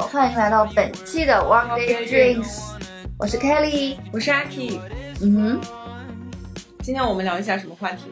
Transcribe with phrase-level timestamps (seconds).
[0.00, 2.60] 欢迎来到本期的 One Day Drinks，
[3.18, 4.78] 我是 Kelly，我是阿 K。
[5.22, 5.60] 嗯哼，
[6.82, 8.04] 今天我们聊一下什么话题？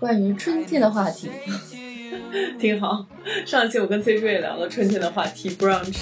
[0.00, 1.30] 关于春天的话题，
[2.58, 3.06] 挺好。
[3.46, 5.96] 上一期我跟崔叔也聊了春天的话题，brunch。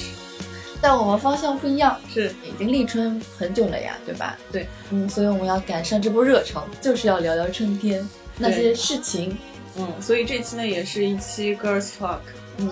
[0.81, 4.37] 但我们方向不一样，是已经立春很久了呀，对吧？
[4.51, 8.07] 对，嗯，所以我们要赶上这波热潮，就是要聊聊春天
[8.39, 9.37] 那些事情。
[9.79, 12.21] 嗯，所以这期呢也是一期 Girls Talk。
[12.59, 12.71] 嗯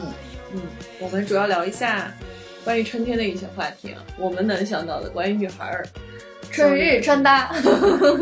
[0.54, 0.62] 嗯，
[1.00, 2.12] 我们主要聊一下
[2.64, 5.86] 关于春天的一些话题啊，我们能想到的关于女孩儿
[6.50, 7.52] 春日穿搭，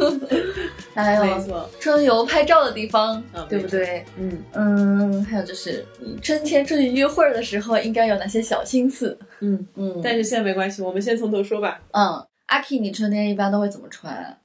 [0.95, 4.05] 还有春游拍照的地方，嗯对不对？
[4.19, 9.19] 嗯嗯，还有就是你春天出去约会的时候应该有哪些小心思？
[9.41, 11.81] 嗯，嗯，但是现在没关系，我们先从头说吧。
[11.91, 14.39] 嗯，阿 K，你春天一般都会怎么穿啊？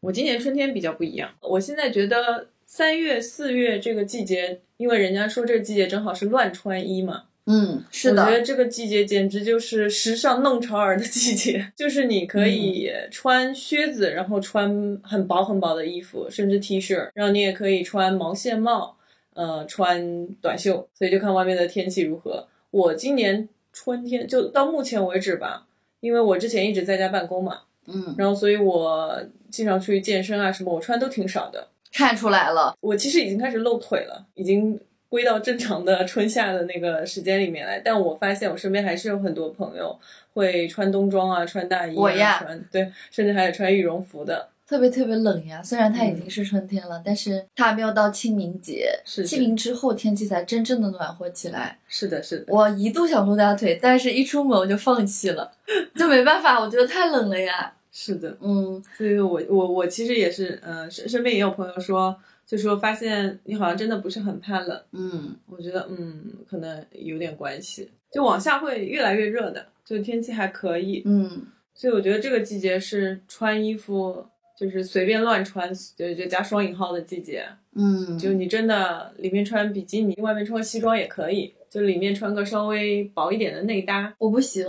[0.00, 14.68] 我今年春天比较不一样，我现在觉得三月、四月这个季节，因为人家说这个季节正好是乱穿衣嘛，嗯，是的我觉，得这个季节简直就是时尚弄潮儿的季节， 就是你可以穿靴子，然后穿
[15.02, 18.96] 很薄很薄的衣服，甚至 T 恤，然后你也可以穿毛线帽，
[19.34, 22.46] 呃，穿短袖，所以就看外面的天气如何。
[22.70, 25.66] 我今年春天就到目前为止吧，
[26.00, 31.68] 因为我之前一直在家办公嘛，嗯，然后所以我经常出去健身啊什么，我穿都挺少的。
[31.92, 34.78] 看出来了，我其实已经开始露腿了，已经
[35.10, 37.78] 归到正常的春夏的那个时间里面来。
[37.80, 39.94] 但我发现我身边还是有很多朋友
[40.32, 44.48] 会穿冬装啊，穿大衣、啊，我呀穿对，甚至还有穿羽绒服的。
[44.66, 45.60] 特别特别冷呀。
[45.60, 51.76] 虽然它已经是春天了，但是它还没有到清明节，是是清明之后天气才真正的暖和起来。
[51.88, 55.50] 是的，是的，我一度想露大腿，但是一出门我就放弃了，
[55.96, 57.72] 就没办法，我觉得太冷了呀。
[57.90, 58.36] 是的。
[58.40, 62.16] 嗯，所以我我我其实也是，嗯、身身边也有朋友说，
[62.50, 64.82] 就说发现你好像真的不是很怕冷。
[64.90, 67.88] 嗯，我觉得，嗯，可能有点关系。
[68.12, 71.00] 就往下会越来越热的，就天气还可以。
[71.04, 74.26] 嗯，所以我觉得这个季节是穿衣服
[74.58, 77.46] 就是随便乱穿，就就加双引号的季节。
[77.76, 84.12] 嗯，就你真的里面穿比基尼，外面穿西装也可以，就里面穿个稍微薄一点的内搭。
[84.18, 84.66] 我不行，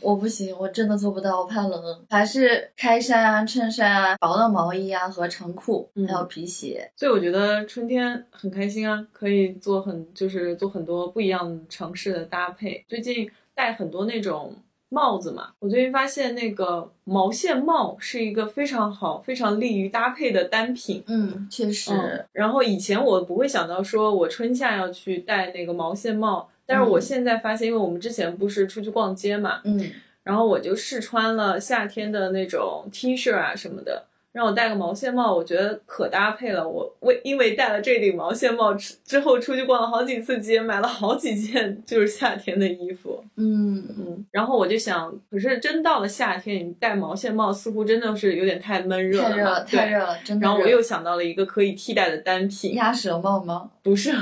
[0.00, 1.82] 我不行，我真的做不到，我怕冷。
[2.10, 6.92] 还是开衫啊、衬衫啊、薄的毛衣啊和长裤，嗯还有皮鞋。
[6.96, 12.84] 所以我觉得春天很开心啊，可以做很就是做很多不一样尝试的搭配。
[12.86, 14.54] 最近带很多那种
[14.92, 21.02] 帽子嘛，我最近发现那个毛线帽是一个非常好、非常利于搭配的单品。
[21.06, 21.92] 嗯，确实。
[21.92, 29.90] 嗯，然后以前我不会想到说我春夏要去戴那个毛线帽，但是我现在发现，因为我们之前不是出去逛街嘛，嗯
[30.22, 36.66] 然后我就试穿了夏天的那种 T 恤啊什么的，让我戴个毛线帽，我觉得可搭配了。
[36.66, 43.22] 我为因为戴了这顶毛线帽之之后，出去逛了好几次街，买了好几件就是夏天的衣服。
[43.36, 50.46] 嗯，嗯，然后我就想，可是真到了夏天，你戴毛线帽似乎真的是有点太闷热了，太热了，太热了，真的。
[50.46, 53.70] 然后我又想到了一个可以替代的单品，鸭舌帽吗？
[53.82, 54.16] 不是鸭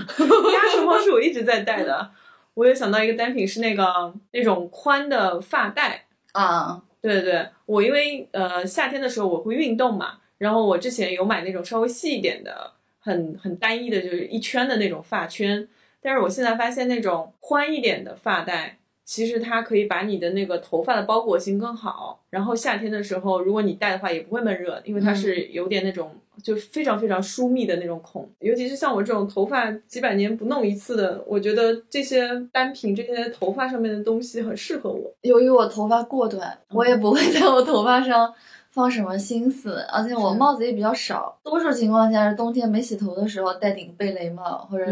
[0.72, 2.10] 舌帽是我一直在戴的。
[2.54, 15.66] 我又想到一个单品是那个那种宽的发带，啊，对对对，我因为呃夏天的时候我会运动嘛，然后我之前有买那种稍微细一点的，很很单一的，就是一圈的那种发圈，
[16.02, 18.79] 但是我现在发现那种宽一点的发带。
[19.04, 26.12] 其实它可以把你的那个头发的包裹性更好，然后夏天的时候，如果你戴的话也不会闷热，因为它是有点那种
[26.42, 35.12] 就非常非常疏密的那种孔，尤其是像我这种头发几百年不弄一次的，我觉得这些单品这些头发上面的东西很适合我。
[35.22, 38.32] 由于我头发过短，我也不会在我头发上
[38.70, 44.86] 放什么心思，而且我帽子也比较少，多数情况下是冬天没洗头的时候戴顶贝雷帽或者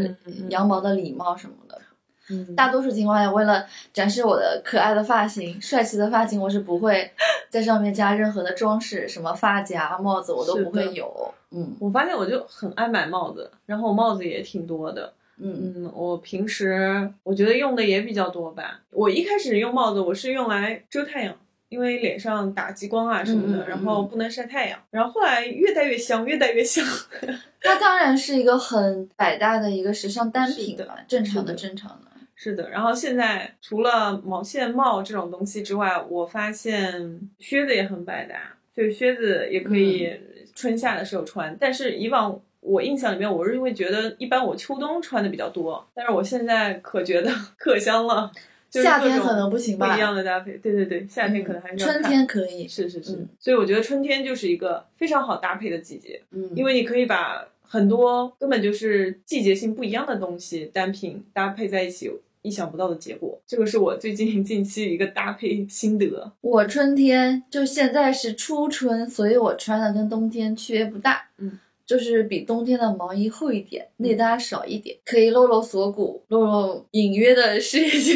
[0.48, 1.76] 羊毛的礼帽什么的。
[1.76, 1.84] 嗯
[2.56, 7.10] 大多数情况下，为了展示我的可爱的发型、 帅气的发型，我是不会
[7.50, 11.34] 在上面加任何的装饰，什么发夹、帽子我都不会有。
[11.50, 15.12] 嗯我发现我就很爱买帽子，然后我帽子也挺多的。
[15.40, 18.80] 嗯嗯，我平时我觉得用的也比较多吧。
[18.90, 21.34] 我一开始用帽子，我是用来遮太阳，
[21.68, 24.78] 因为脸上打激光啊什么的，然后不能晒太阳。
[24.90, 26.84] 然后后来越戴越香，越戴越香。
[27.62, 32.10] 它当然是一个很百搭的一个时尚单品是的嘛，正常的正常的。
[32.40, 40.08] 是的，然后现在除了毛线帽这种东西之外，我发现靴子也很百搭，就是靴子也可以
[40.54, 41.56] 春夏的时候穿。
[41.58, 48.30] 但是以往我印象里面，我是因为觉得一般我秋冬穿的比较多，但是我现在可觉得 可香了，
[48.70, 50.52] 就是夏天可能不行吧不一样的搭配。
[50.58, 62.10] 对对对，夏天可能还是要春天可以，是是是，嗯所以我觉得春天就是一个非常好搭配的季节，嗯，因为你可以把很多根本就是季节性不一样的东西单品搭配在一起，
[62.42, 63.40] 意想不到的结果。
[63.46, 66.32] 这个是我最近 近期一个搭配心得。
[66.40, 71.28] 我春天就现在是初春，所以我穿的跟冬天区别不大。
[71.38, 71.58] 嗯。
[71.88, 78.14] 就是比冬天的毛衣厚一点，内搭少一点，可以露露锁骨，露露隐约的事业线。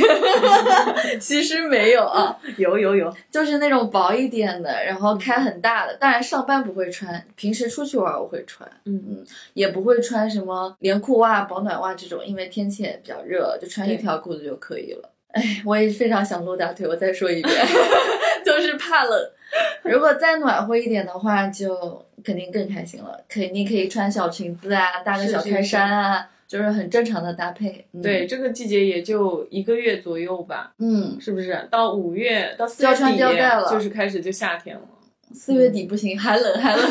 [1.19, 5.97] 其实没有啊， 有有有，就是那种薄一点的，然后开很大的。
[5.97, 8.71] 当然上班不会穿，平时出去玩我会穿。
[8.85, 9.25] 嗯嗯，
[9.55, 15.09] 也不会穿什么连裤袜、保暖袜这种，因为天气也比较热，就穿一条裤子就可以了。
[15.33, 17.55] 哎，我也非常想露大腿，我再说一遍，
[18.45, 19.31] 就是怕冷。
[19.83, 23.21] 如果再暖和一点的话，就肯定更开心了。
[23.29, 27.87] 肯定可以穿小裙子啊，搭个小开衫啊，就是很正常的搭配。
[28.03, 30.73] 对，这个季节也就一个月左右吧。
[30.79, 31.69] 嗯，是不是？
[31.71, 33.19] 到五月到四月底
[33.71, 34.83] 就是开始就夏天了。
[35.33, 36.91] 四月底不行，还冷还冷，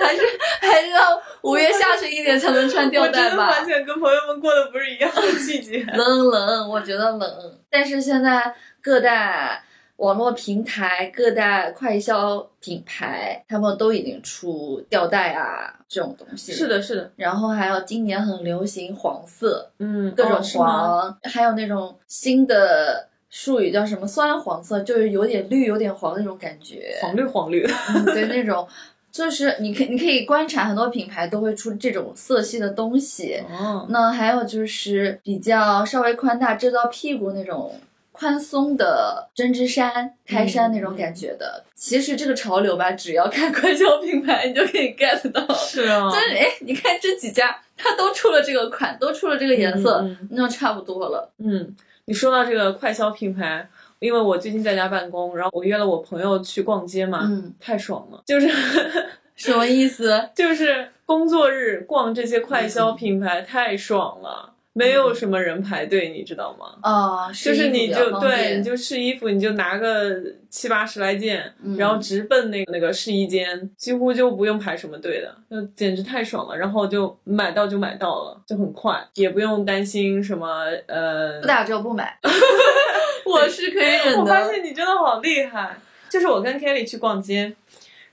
[0.00, 0.22] 还是
[0.60, 3.46] 还是要五月下旬一点才能穿吊带吧。
[3.46, 5.84] 我发现跟朋友们过的不是一样的季节。
[5.94, 7.58] 冷冷，我觉得冷。
[7.70, 9.62] 但是现在各大
[9.96, 16.52] 网络平台、各大快销品牌，他们都已经出吊带啊这种东西。
[16.52, 17.10] 是的，是的。
[17.16, 23.08] 然后还有今年很流行黄色，嗯，各种黄，还有那种新的。
[23.34, 24.06] 术语叫什么？
[24.06, 27.66] 酸黄色，就是有点绿、有点黄那种感觉，黄绿黄绿。
[28.04, 28.68] 对，那种
[29.10, 33.42] 就是你可你可以观察很多品牌都会出这种色系的东西。
[33.50, 37.74] 哦，那还有就是比较稍微宽大、遮到屁股那种
[38.12, 41.64] 宽松的针织衫、开衫那种感觉的。
[41.74, 45.54] 其实这个潮流吧，只要看快消品牌，你就可以 get 到。
[45.54, 51.32] 是啊，但是哎，你看这几家，它都出了这个款，都出了这个颜色，那就差不多了。
[51.38, 51.74] 嗯。
[52.12, 53.66] 你说到这个快消品牌，
[53.98, 58.50] 因为我最近在家办公，然后我约了我朋友去逛街嘛，嗯，太爽了，就是
[59.34, 60.28] 什么意思？
[60.34, 66.78] 就是工作日逛这些快消品牌太爽了，没有什么人排队，你知道吗？
[66.82, 76.56] 啊，就是你就对，你就试衣服，你就拿个七八十来件，然后直奔那个那个试衣间，几乎就不用排什么队的，就简直太爽了。
[76.56, 82.18] 然后就买到就买到了，就很快，也不用担心什么呃不打折不买。
[83.24, 84.20] 我是可以忍的。
[84.20, 85.76] 我发现你真的好厉害。
[86.10, 87.54] 就是我跟 Kelly 去逛街，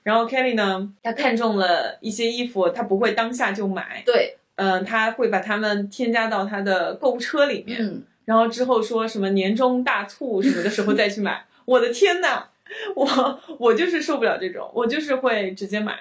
[0.03, 4.01] 然后 Kelly 呢，他看中了一些衣服，他不会当下就买。
[4.05, 11.45] 对，嗯，他会把他们添加到他的购物车里面，嗯，然后之后说什么年终大促什么的时候再去买。
[11.63, 12.43] 我的天呐，
[12.95, 15.97] 我我就是受不了这种，我就是会直接买，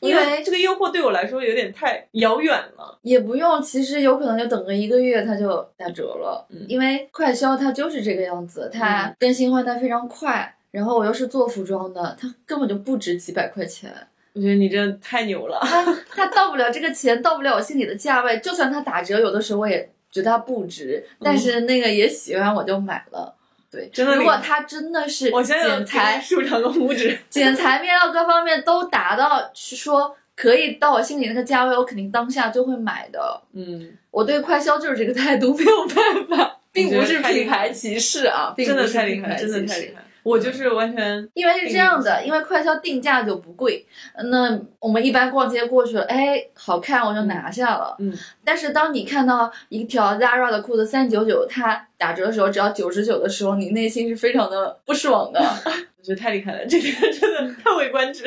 [0.00, 2.98] 因为这个诱惑对我来说有点太遥远了。
[3.02, 6.46] 也不用，其实有可能就等个一个月，它就打折了。
[6.50, 10.54] 嗯，因为快销它就是这个样子，它更新换代非常快。
[10.70, 13.92] 然后我又是做服装的，它根本就不值几百块钱。
[14.34, 15.58] 我觉得你这太牛了。
[15.62, 18.38] 它它到不了这个钱，到不了我心里的价位。
[18.38, 23.34] 就算它打折，有的时候我也觉得它不值，但是那个也喜欢，我就买了。
[23.70, 24.16] 对，真的。
[24.16, 33.42] 如果它真的是剪裁、竖长个拇指，剪裁、面料各方面都达到，说可以到我心里那个价位，我肯定当下就会买的。
[33.54, 40.02] 嗯，我对快销就是这个态度，没有办法，并不是品牌歧视啊，真的太厉害，真的太厉害。
[40.22, 43.84] 我就是完全，因为是这样的，因为快销定价就不贵，
[44.30, 47.96] 那我们一般逛街过去了，哎，好看我就拿下了。
[47.98, 48.12] 嗯，
[48.44, 55.40] 但是当你看到一条 Zara 的裤子三九九，它打折的时候只要九十九的时候，你内心是非常的不爽的。
[55.98, 58.24] 我觉得太厉害了，这个真的叹为观止。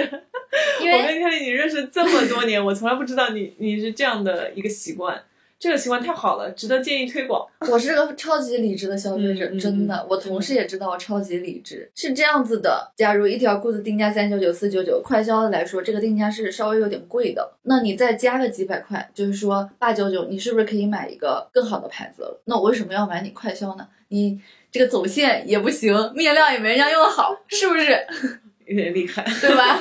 [0.81, 5.21] 因为我跟 Kelly 你认识这么多年，我从来不知道你你是这样的一个习惯。
[5.65, 7.43] 这个习惯太好了，值得建议推广。
[7.71, 10.05] 我是个超级理智的消费者，真的。
[10.07, 12.91] 我同事也知道我超级理智，是这样子的。
[12.95, 17.53] 假如一条裤子定价三九九、四九九，快销的来说，这个定价是稍微有点贵的。
[17.63, 22.41] 那你再加个几百块，就是说八九九，你是不是可以买一个更好的牌子了？
[22.45, 23.87] 那我为什么要买你快销呢？
[24.09, 24.39] 你
[24.71, 28.05] 这个走线也不行，面料也没人家用的好，是不是？
[28.65, 29.79] 有点厉害，对吧？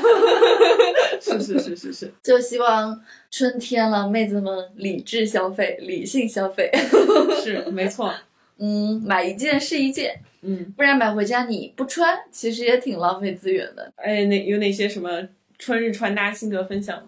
[1.21, 3.01] 是是是是是， 就希望
[3.31, 6.71] 春天了，妹子们理智消费，理性消费，
[7.43, 8.15] 是没错。
[8.59, 13.93] 嗯，买一件是一件，嗯，不然买回家你不穿，其实也挺浪费资源的。
[13.97, 15.11] 哎，那有哪些什么
[15.59, 17.05] 春日穿搭心得分享吗？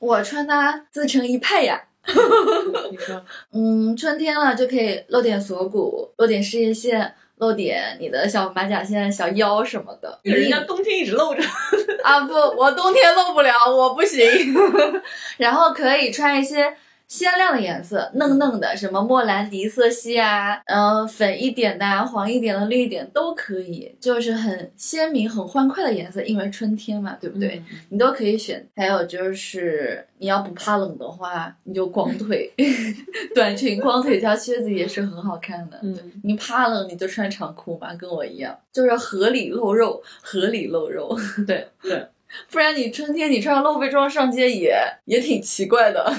[0.00, 1.80] 我穿搭自成一派呀。
[2.90, 7.14] 你说，嗯，春天了就可以露点锁骨，露点事业线。
[7.40, 11.42] 露点你的小马甲线、小腰什么的，人家冬天一直露着
[12.04, 12.20] 啊！
[12.20, 14.20] 不，我冬天露不了，我不行。
[15.38, 16.74] 然后可以穿一些
[17.10, 27.60] 鲜亮的颜色，嫩嫩的，什么莫兰迪色系啊，嗯、粉一点的啊、黄一点的、绿一点都可以，就是很鲜明、很欢快的颜色，因为春天嘛，对不对？
[27.68, 28.64] 嗯你都可以选。
[28.76, 32.48] 还有就是你要不怕冷的话，你就光腿，
[33.34, 35.80] 短裙、光腿加靴子也是很好看的。
[35.82, 41.18] 嗯，你怕冷你就穿长裤嘛，跟我一样，就是合理露肉，合理露肉。
[41.44, 42.06] 对对，
[42.52, 46.14] 不然你春天你穿露背装上街也也挺奇怪的。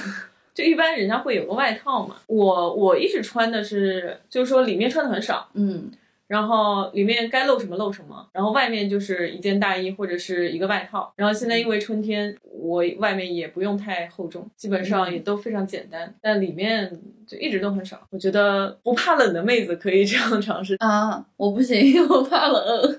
[0.53, 2.15] 就一般人家会有个外套嘛。
[2.27, 5.91] 我我一直穿的是，就是说里面穿的很少，嗯
[6.27, 11.11] 然后里面该露什么露什么，然后外面就是一件大衣或者是一个外套。
[11.17, 16.89] 然后现在因为春天，我外面也不用太厚重，基本上也都非常简单，但里面
[17.27, 17.99] 就一直都很少。
[18.11, 20.73] 我觉得不怕冷的妹子可以这样尝试。
[20.79, 22.97] 啊，我不行， 我怕冷。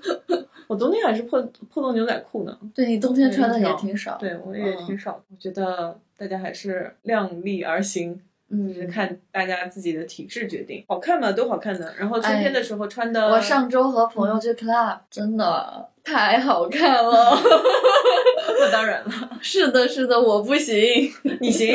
[0.67, 4.17] 我冬天还是破破洞牛仔裤呢，对你冬天穿的也挺少。
[4.17, 5.23] 对我也挺少的。
[5.29, 8.21] 我觉得大家还是量力而行。
[8.67, 11.93] 就是嗯，看大家自己的体质决定，好看嘛都好看的。
[11.97, 17.37] 然后春天的时候穿的，我上周和朋友去 club，真的太好看了。
[18.59, 20.77] 那当然了， 是的，是的，我不行。
[21.41, 21.67] 你行。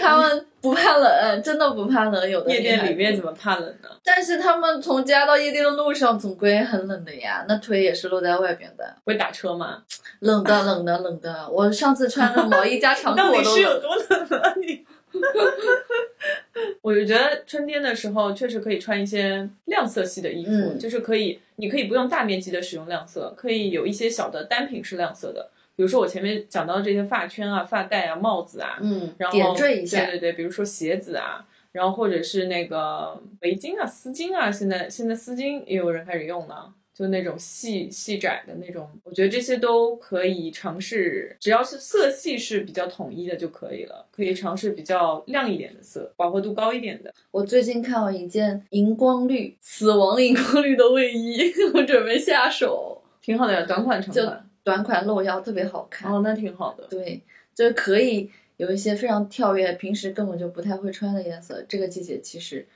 [0.00, 2.28] 他们不怕冷，真的不怕冷。
[2.28, 3.88] 有的夜店里面怎么怕冷呢？
[4.04, 9.78] 但是他们从家到夜店的路上总归很冷的呀，那腿也是露在外边的，会打车吗？
[10.20, 11.48] 冷的，冷的，冷的。
[11.50, 13.54] 我上次穿的毛衣加长裤到底我都冷。
[13.56, 14.81] 是有多冷啊你？
[16.82, 30.18] 我就觉得春天的时候确实可以穿一些亮色系的衣服，嗯就是可以，你可以不用大面积的使用亮色，可以有一些小的单品是亮色的，比如说我前面讲到的这些发圈啊、发带啊、帽子啊，嗯然，后点缀一下对。
[30.18, 36.72] 对对，比如说鞋子啊，然后或者是那个围巾啊、丝巾啊，现在现在丝巾也有人开始用了。
[36.94, 44.06] 就那种细细窄的那种，我觉得这些都可以尝试，只要是色系是比较统一的就可以了。
[44.10, 47.12] 可以尝试比较亮一点的色，饱和度高一点的。
[47.30, 53.02] 我最近看了一件荧光绿、死亡荧光绿的卫衣， 我准备下手。
[53.22, 54.48] 挺好的呀，短款长就款。
[54.62, 56.12] 短款露腰特别好看。
[56.12, 56.86] 哦，那挺好的。
[56.90, 57.22] 对，
[57.54, 61.64] 就是可以有一些非常跳跃，平时根本就不太会穿的颜色。
[61.68, 62.66] 这个季节其实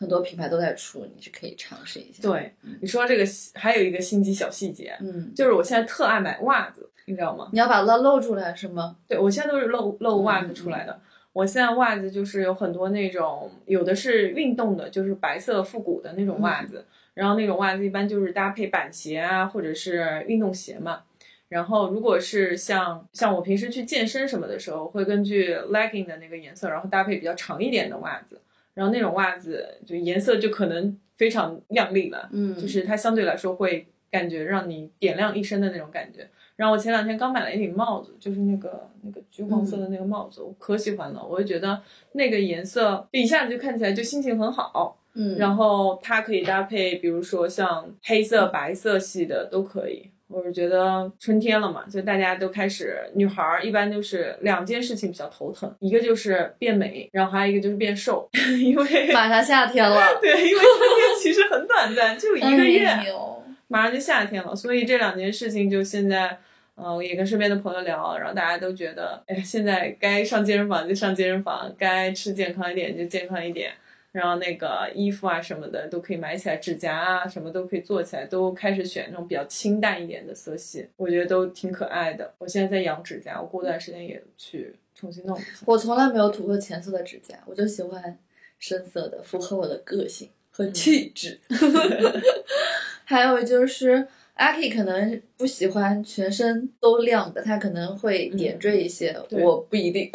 [0.00, 7.50] 很多品牌都在出，你是可以尝试一下。，对，你说这个还有一个心机小细节，嗯，就是我现在特爱买袜子，你知道吗？
[7.52, 8.96] 你要把它露出来是吗？
[9.06, 10.98] 对我现在都是露露袜子嗯出来的。
[11.34, 21.02] 我现在袜子就是有很多那种，有的是运动的，就是白色复古的那种袜子，然后那种袜子一般就是搭配板鞋啊，或者是运动鞋嘛。
[21.50, 28.40] 然后如果是像像我平时去健身什么的时候，会根据 legging 的那个颜色，然后搭配比较长一点的袜子，
[28.74, 36.28] 然后那种袜子就颜色就可能非常亮丽了，嗯，就是它相对来说会感觉让你点亮一身的那种感觉。
[36.56, 41.24] 然后我前两天刚买了一顶帽子，就是那个那个橘黄色的那个帽子，我可喜欢了。
[41.24, 41.80] 我就觉得
[42.12, 44.98] 那个颜色一下子就看起来就心情很好。
[45.14, 50.10] 嗯，然后它可以搭配，比如说像黑色、白色系的都可以。
[50.30, 58.28] 我是觉得春天了嘛，就大家都开始，女孩儿一般都是两件事情比较头疼，一个就是变美，然后还有一个就是变瘦，
[58.60, 62.88] 因为马上夏天了， 对，因为春天其实很短暂，就一个月。
[63.72, 66.36] 马上就夏天了，所以这两件事情就现在，
[66.76, 73.70] 嗯，我也跟身边的朋友聊，然后大家都觉得，哎，现在该上健身房就上健身房，该吃健康一点就健康一点，
[74.12, 82.34] 然后那个衣服啊什么的都可以买起来，指甲啊什么都可以做起来，都开始选那种比较清淡一点的色系，我觉得都挺可爱的。
[82.38, 85.64] 我现在在养指甲，我过段时间也去重新弄一下。
[85.66, 88.18] 我从来没有涂过浅色的指甲，我就喜欢
[88.58, 91.38] 深色的，符合我的个性和气质。
[93.04, 94.08] 还有就是。
[94.40, 100.10] 阿 K 可能不喜欢全身都亮的，他可能会点缀一些，对我不一定，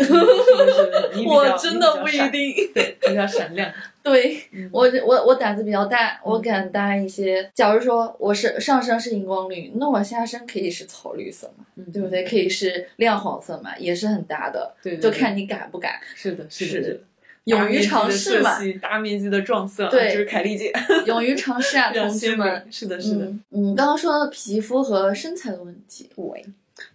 [1.28, 2.72] 我真的不一，定。
[2.74, 3.72] 对，比较闪亮。
[4.02, 7.48] 对嗯我，我我胆子比较大，我敢搭一些。
[7.54, 12.24] 假如说我是上身是荧光绿，那我下身可以是草绿色嘛，嗯对不对？
[12.24, 17.00] 可以是亮黄色嘛，也是很搭的，对对对就看你敢不敢，是的，是的，是是的。
[17.46, 20.72] 勇于尝试嘛大面积的撞色，对就是凯丽姐，
[21.06, 22.68] 勇于尝试啊， 同学们。。
[22.72, 26.46] 是的，是的，嗯嗯，刚刚说到皮肤和身材的问题，对，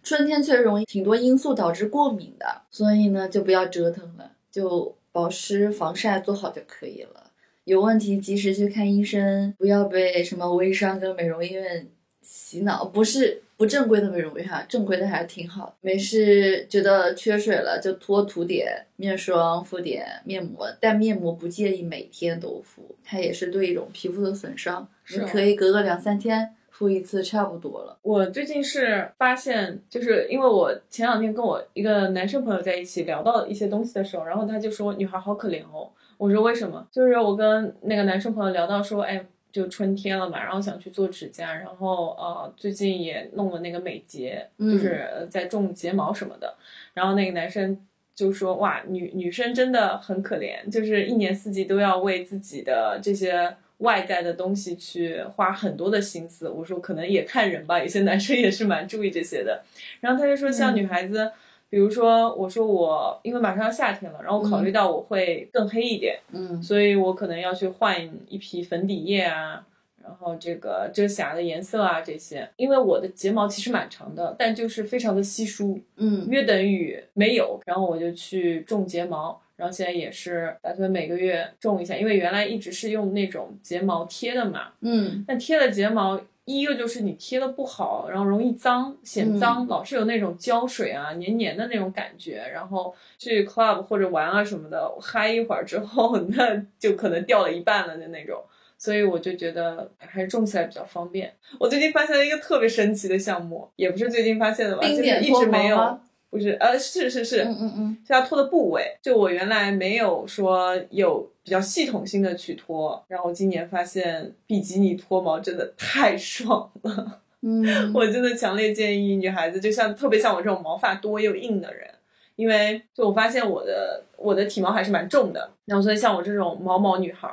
[0.02, 7.30] 春天确实容易挺多因素导致过敏的，所以呢就不要折腾了，就保湿防晒做好就可以了。
[7.64, 11.86] 有问题及时去看医生，不要被什么微商跟美容院
[12.22, 15.76] 洗脑，不是不正规的美容院哈，正规的还是挺好。
[15.82, 24.88] 没事觉得缺水了就多涂点面霜、敷点面膜，但面膜不建议每天都敷，它也是对一种皮肤的损伤。
[25.10, 27.98] 你可以隔个两三天敷一次差不多了。
[28.00, 35.90] 我最近是发现，就是因为我前两天跟我一个男生朋友在一起聊到一些东西的时候，然后他就说女孩好可怜哦。
[36.16, 36.88] 我说为什么？
[36.90, 46.56] 就是我跟那个男生朋友聊到说，哎，就春天了嘛，然后想去做指甲，然后呃最近也弄了那个美睫，就是在种睫毛什么的。
[46.94, 47.78] 然后那个男生
[48.14, 53.56] 就说，哇，女女生真的很可怜，就是一年四季都要为自己的这些。
[53.80, 59.62] 外在的东西去花很多的心思，我说可能也看人吧，有些男生也是蛮注意这些的。
[60.00, 61.32] 然后他就说，像女孩子，
[61.70, 67.96] 比如说我说我因为马上要夏天了，然后考虑到我会更黑一点，嗯，所以我可能要去换
[68.28, 69.64] 一批粉底液啊，
[70.02, 79.40] 然后这个遮瑕的颜色啊这些，因为我的睫毛其实蛮长的，但就是非常的稀疏，嗯，约等于没有，然后我就去种睫毛。
[79.56, 86.18] 然后现在也是打算每个月种一下，因为原来一直是用那种睫毛贴的嘛，嗯，但贴了睫毛，
[86.58, 98.42] 一个就是你贴的不好，然后容易脏，显脏，老是有那种胶水啊黏黏的那种感觉，然后去 club 或者玩啊什么的，嗨一会儿之后， 那就可能掉了一半了的那种，
[98.78, 101.32] 所以我就觉得还是种起来比较方便。
[101.58, 105.98] 我最近发现了一个特别神奇的项目，也不是最近发现的吧，就是一直没有。
[106.30, 108.96] 不是，呃，是是是，嗯嗯嗯，是要脱的部位。
[109.02, 117.20] 就我原来没有说有比较系统性的去脱，然后今年发现比基尼脱毛真的太爽了。
[117.42, 121.90] 嗯， 我真的强烈建议女孩子，就像特别像我这种毛发多又硬的人，
[122.36, 127.28] 因为就我发现我的我的体毛还是蛮重的，然后所以像我这种毛毛女孩，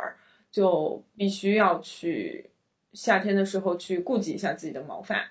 [0.52, 2.50] 就必须要去
[2.94, 5.24] 夏天的时候去顾及一下自己的毛发。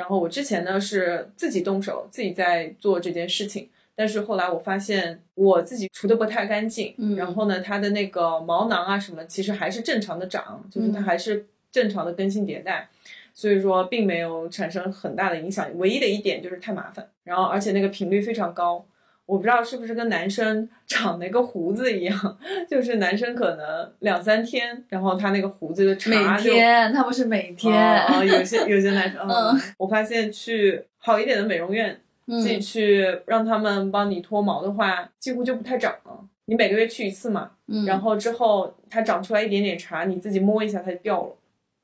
[0.00, 12.88] 然后我之前呢是自己动手，自己在做这件事情，但是后来我发现我自己除的不太干净，嗯，然后呢，它的那个毛囊啊什么，其实还是正常的长，就是它还是正常的更新迭代，
[13.34, 15.68] 所以说并没有产生很大的影响。
[15.76, 18.82] 唯一的一点就是太麻烦，然后而且那个频率非常高。
[19.30, 36.18] 我不知道是不是跟男生长那个胡子一样，就是男生可能两三天，然后他那个胡子就每天，他不是每天啊，有些有些男生， 嗯，我发现去好一点的美容院，自己去让他们帮你脱毛的话，几乎就不太长了。
[36.46, 41.36] 你每个月去一次嘛，嗯，然后之后它长出来一点点茬，你自己摸一下它就掉了。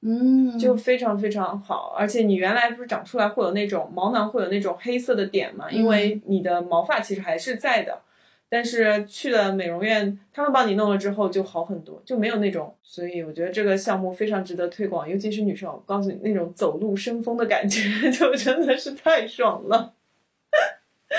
[0.03, 5.71] 嗯，就非常非常好，而且你原来不是长出来会有那种毛囊会有那种黑色的点嘛？
[5.71, 7.99] 因为你的毛发其实还是在的，
[8.49, 12.73] 但是去了美容院，他们帮你弄了之后就好很多，就没有那种。
[12.85, 17.81] 所以我觉得这个项目非常值得推广，尤其是女生，我告诉你那种走路生风的感觉，
[18.13, 19.95] 就真的是太爽了。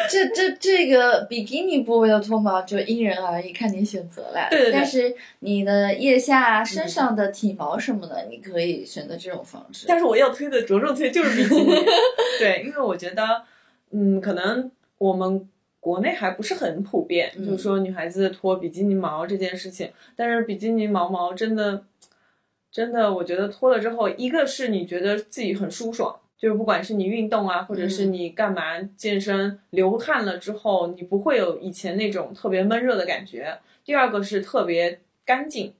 [0.09, 4.47] 这这这个比基尼部位的脱毛就因人而异，看你选择了。
[4.49, 4.71] 对对对。
[4.71, 9.85] 但是你的腋下、身上的体毛什么的，你可以选择这种方式。
[9.87, 11.71] 但是我要推的着重推就是比基尼。
[12.39, 13.43] 对，因为我觉得，
[13.91, 15.47] 嗯，可能我们
[15.79, 19.91] 国内还不是很普遍，就是说女孩子脱比基尼毛这件事情。
[20.15, 21.83] 但是比基尼毛毛真的，
[22.71, 26.19] 真的，我觉得脱了之后，一个是你觉得自己很舒爽。
[26.37, 33.57] 就是不管是你运动啊，或者是你干嘛健身流汗了之后，你不会有以前那种特别闷热的感觉。
[33.83, 35.73] 第二个是特别干净，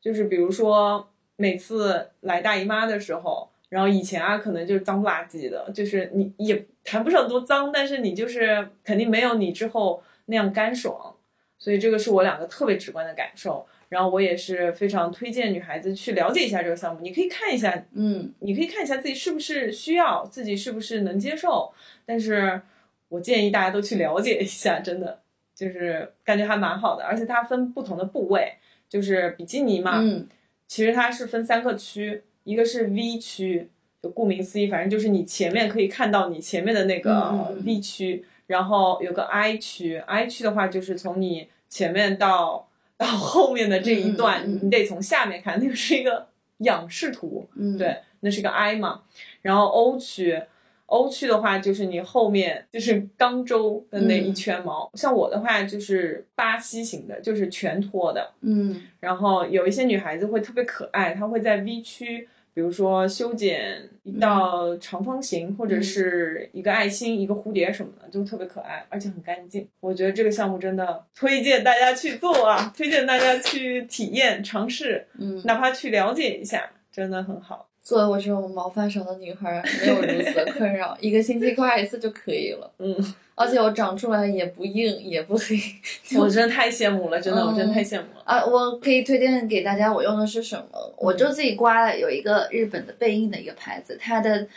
[0.00, 11.14] 就是比如说每次来大姨妈的时候，然后以前啊可能就是脏不拉几的，就是你也谈不上多脏，但是你就是肯定没有你之后那样干爽。
[11.58, 13.66] 所以这个是我两个特别直观的感受。
[13.88, 21.72] 然后我也是非常推荐女孩子去了解一下这个项目，你可以看一下，嗯，你可以看一下自己是不是需要，自己是不是能接受。
[22.04, 22.60] 但是
[23.08, 25.20] 我建议大家都去了解一下，真的
[25.54, 27.04] 就是感觉还蛮好的。
[27.04, 28.54] 而且它分不同的部位，
[28.88, 30.26] 就是比基尼嘛，嗯，
[30.66, 33.68] 其实它是分三个区，一个是 V 区，
[34.02, 42.68] 就顾名思义，反正就是你前面可以看到你前面的那个 V 区，然后有个 I 区，I 区的话就是从你前面到。
[42.98, 46.26] 到后面的这一段，你得从下面看，那个是一个
[46.58, 49.02] 仰视图，嗯，对，那是个 I 嘛。
[49.42, 50.42] 然后 O 区
[50.86, 54.90] ，O 区的话就是你后面就是肛周的那一圈毛。
[54.94, 58.82] 像我的话就是巴西型的，就是全脱的，嗯。
[59.00, 62.28] 然后有一些女孩子会特别可爱，她会在 V 区。
[62.56, 69.68] 比如说修剪一道长方形，或者是一个爱心、一个蝴蝶什么的，就特别可爱，而且很干净。
[69.78, 77.65] 我觉得这个项目真的推荐大家去做啊，推荐大家去体验尝试，嗯，哪怕去了解一下，真的很好。
[77.86, 82.68] 作为我这种毛发少的女孩，没有如此的困扰，一个星期刮一次就可以了。
[82.78, 85.56] 嗯，而且我长出来也不硬，也不黑。
[86.18, 88.22] 我真的太羡慕了，真的，嗯我真的太羡慕了。
[88.24, 90.94] 啊，我可以推荐给大家，我用的是什么？
[90.98, 94.48] 我就自己刮了，有一个日本的贝印的一个牌子，它的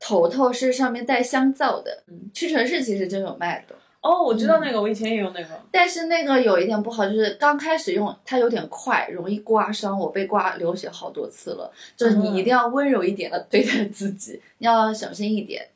[0.00, 3.74] 头头是上面带香皂的，嗯屈臣氏其实就有卖的。
[4.00, 5.48] 哦，我知道那个，我以前也用那个。
[5.72, 9.98] 但是那个有一点不好，就是刚开始用它有点快，容易刮伤。
[9.98, 15.68] 我被刮流血好多次了，就是你一定要温柔一点的对待自己，要小心一点。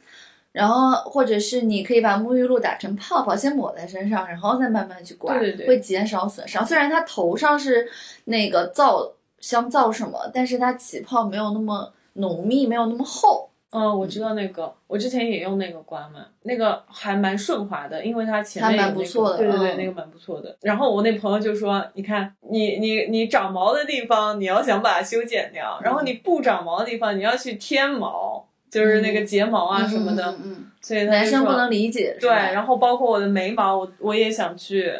[0.52, 6.64] 然后或者是你可以把沐浴露打成泡泡，先抹在身上，然后再慢慢去刮，对对对会减少损伤。
[6.64, 7.88] 虽然它头上是
[8.26, 13.48] 那个皂香皂什么，但是它起泡没有那么浓密，没有那么厚。
[13.72, 19.76] 嗯，我知道那个，我之前也用那个刮嘛，那个还蛮顺滑的，因为它前面还蛮有那个不错的对对对，嗯。
[19.78, 20.54] 那个蛮不错的。
[20.60, 34.92] 然后我那朋友就说，你看你你你长毛的地方，你要想把它修剪掉，然后你不长毛的地方，你要去添毛，就是那个睫毛啊什么的，嗯嗯嗯所以男生不能理解，对，然后包括我的眉毛，我我也想去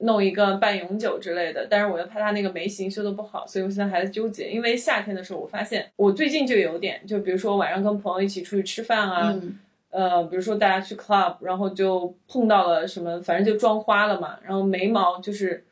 [0.00, 4.50] 弄一个半永久之类的，但是我又怕它那个眉形修的不好，所以我现在还在纠结。
[4.50, 9.58] 因为夏天的时候，我发现我最近就有点，就比如说晚上跟朋友一起出去吃饭啊，嗯
[9.90, 15.64] 呃，比如说大家去 club，然后就碰到了什么，反正就妆花了嘛，然后眉毛就是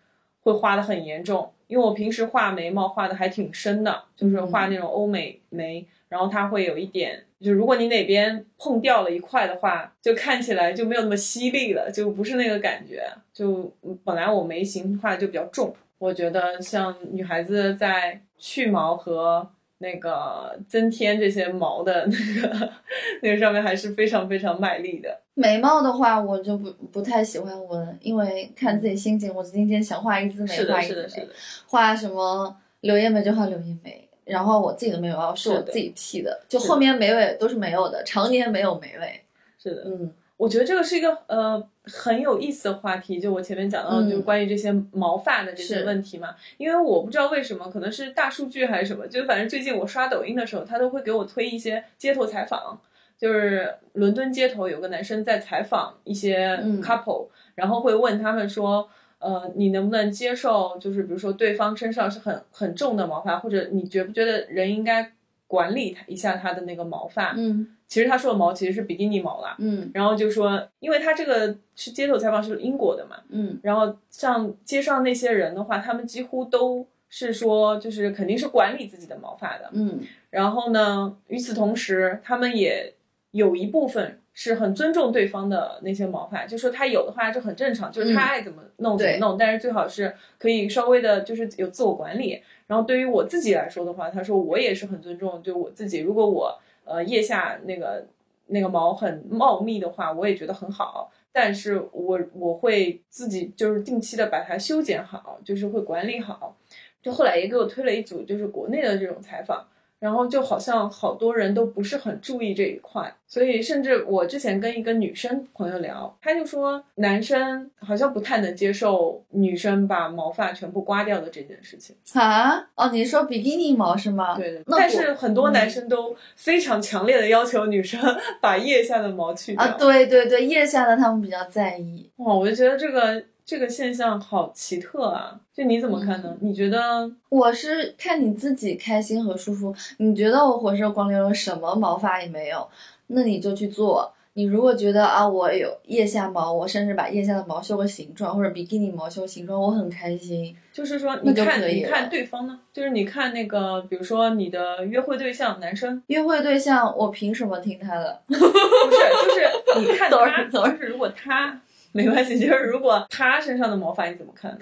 [0.43, 19.51] 会花的很严重，因为我平时画眉毛画的还挺深的，就是画那种欧美眉，然后它会有一点，就如果你哪边碰掉了一块的话，就看起来就没有那么犀利了，就不是那个感觉，就嗯本来我眉形画的就比较重，我觉得像女孩子在去毛和。
[19.81, 22.73] 那个增添这些毛的那个
[23.23, 25.21] 那个上面还是非常非常卖力的。
[25.35, 29.33] 眉毛的话，我就不不太喜欢纹，因为看自己心情。
[29.33, 31.29] 我今天想画一字眉，是的，是的，画一字眉是的，，
[31.69, 34.08] 画什么柳叶眉就画柳叶眉。
[34.29, 39.21] 然后我自己的眉毛是我自己剃的，就后面眉尾都是没有的，常年没有眉尾。
[39.59, 39.83] 是的。
[39.87, 46.33] 嗯我觉得这个是一个呃很有意思的话题，就我前面讲到就是关于这些毛发的这些问题嘛。
[46.59, 52.81] 因为我不知道为什么，可能是大数据还是什么，就反正最近我刷抖音的时候，他都会给我推一些街头采访，
[53.19, 58.89] 就是伦敦街头有个男生在采访一些嗯 couple，、然后会问他们说。
[59.19, 60.77] 呃，你能不能接受？
[60.79, 65.13] 就是比如说，对方身上是很很重的毛发，或者你觉不觉得人应该
[65.47, 67.35] 管理他一下他的那个毛发？
[67.37, 79.71] 嗯其实他说的毛其实是比基尼毛啦，嗯然后就说，因为他这个是街头采访，是英国的嘛，嗯然后像街上那些人的话，他们几乎都是说，就是肯定是管理自己的毛发的。
[79.73, 82.93] 嗯然后呢，与此同时，他们也
[83.31, 92.41] 有一部分是很尊重对方的那些毛发，就说他有的话就很正常，就是他爱怎么弄怎么对弄，但是最好是可以稍微的，就是有自我管理。
[92.69, 98.07] 然后对于我自己来说的话，他说我也是很尊重，就我自己，如果我呃腋下那个
[98.47, 101.11] 那个毛很茂密的话，我也觉得很好。
[101.33, 106.57] 但是我我会自己就是定期的把它修剪好，就是会管理好。
[107.03, 109.67] 就后来也给我推了一组就是国内的这种采访，
[109.99, 121.97] 然后就好像好多人都不是很注意这一块，所以甚至我之前跟一个女生朋友聊，她就说男生好像不太能接受女生把毛发全部刮掉的这件事情。
[122.15, 124.37] 啊哦，你说比基尼毛是吗？
[124.37, 128.01] 对的，那我但是很多男生都非常强烈的要求女生
[128.41, 129.65] 把腋下的毛去掉。
[129.65, 132.09] 啊，对对对，腋下的他们比较在意。
[132.17, 135.41] 哇，我就觉得这个这个现象好奇特啊！
[135.55, 136.37] 就你怎么看呢？
[136.41, 137.11] 你觉得？
[137.31, 139.75] 我是看你自己开心和舒服。
[139.97, 142.69] 你觉得我浑身光溜溜，什么毛发也没有，
[143.07, 144.13] 那你就去做。
[144.35, 150.55] 你如果觉得啊，我有腋下毛，我甚至把腋下的毛修个形状，或者比基尼毛修形状，我很开心。
[150.71, 152.61] 就是说，你看，你看对方呢？
[152.71, 158.21] 就是你看那个，比如说你的约会对象，男生，约会对象，我凭什么听他的？
[158.29, 161.59] 不是，就是你看他 就是如果他
[161.99, 164.59] 没关系，就是如果他身上的毛发你怎么看呢？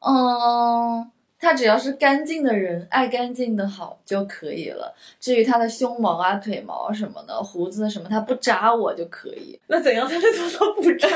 [0.00, 4.94] 嗯，他只要是干净的人，爱干净的好就可以了。
[5.20, 9.60] 至于他的胸毛啊、腿毛什么的、胡子什么，他不扎我就可以。
[9.66, 11.06] 那怎样才能做到不扎？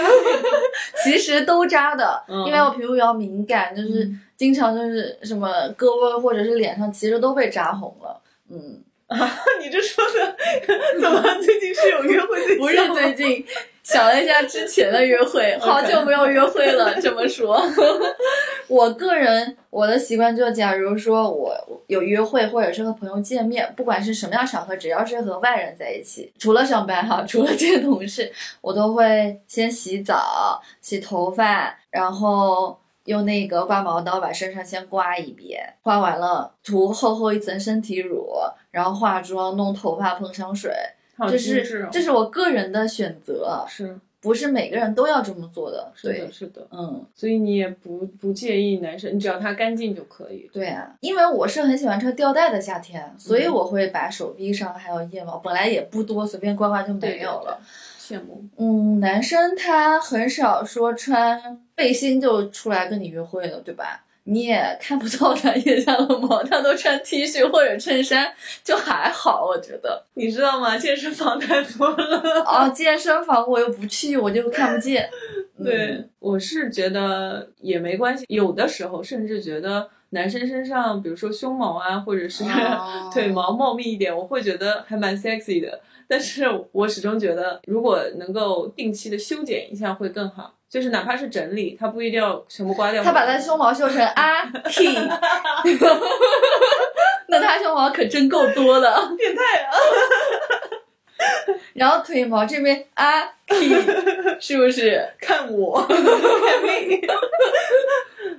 [1.03, 4.07] 其实都扎的，嗯因为我皮肤比较敏感，就是
[4.37, 8.21] 经常就是什么胳膊或者是脸上，其实都被扎红了。
[8.51, 8.83] 嗯，
[9.63, 10.37] 你这说的
[11.01, 12.89] 怎么最近是有约会对象？
[12.89, 13.45] 不是最近
[13.92, 16.98] 想了一下之前的约会， 好久没有约会了。
[17.00, 17.61] 这么说，
[18.68, 21.55] 我个人我的习惯就是，假如说我
[21.87, 32.78] 有约会或者是和朋友见面，不管是什么样场合，只要是和外人在一起，除了上班哈，除了见同事，我都会先洗澡、洗头发，然后。
[33.07, 38.28] 用那个刮毛刀把身上先刮一遍，刮完了涂厚厚一层身体乳，
[38.70, 40.72] 然后化妆、弄头发、喷香水，
[41.16, 45.92] 好这是这是我个人的选择，是不是每个人都要这么做的。
[46.03, 50.48] 对是的，，是的，嗯，所以你也不不介意男生，你只要他干净就可以。
[50.53, 57.61] 对啊，因为我是很喜欢穿吊带的夏天，所嗯以我会把手臂上还有腋毛，本来也不多，随便刮刮就没有了。
[58.01, 64.05] 羡慕，嗯，男生他很少说穿背心就出来跟你约会了，对吧？
[64.25, 68.33] 你也看不到他腋下的毛，他都穿 T 恤或者衬衫，
[68.63, 70.05] 就还好，我觉得。
[70.15, 70.77] 你知道吗？
[70.79, 72.43] 健身房太多了。
[72.47, 75.09] 哦，健身房我又不去，我就看不见。
[75.59, 85.81] 嗯对，我是觉得也没关系，有的时候甚至觉得男生身上，比如说胸毛啊，或者是哦 腿毛茂密一点，我会觉得还蛮 sexy 的。
[86.09, 93.05] 但是我始终觉得，如果能够定期的修剪一下会更好，就是哪怕是整理，他不一定要全部刮掉。
[93.05, 94.87] 他把他胸毛修成啊 K，
[97.29, 98.91] 那他胸毛可真够多的。
[99.19, 99.71] 变态啊！
[101.75, 103.23] 然后腿毛这边啊
[104.41, 105.03] 是不是？
[105.21, 105.99] 看我，看
[106.89, 107.01] 你，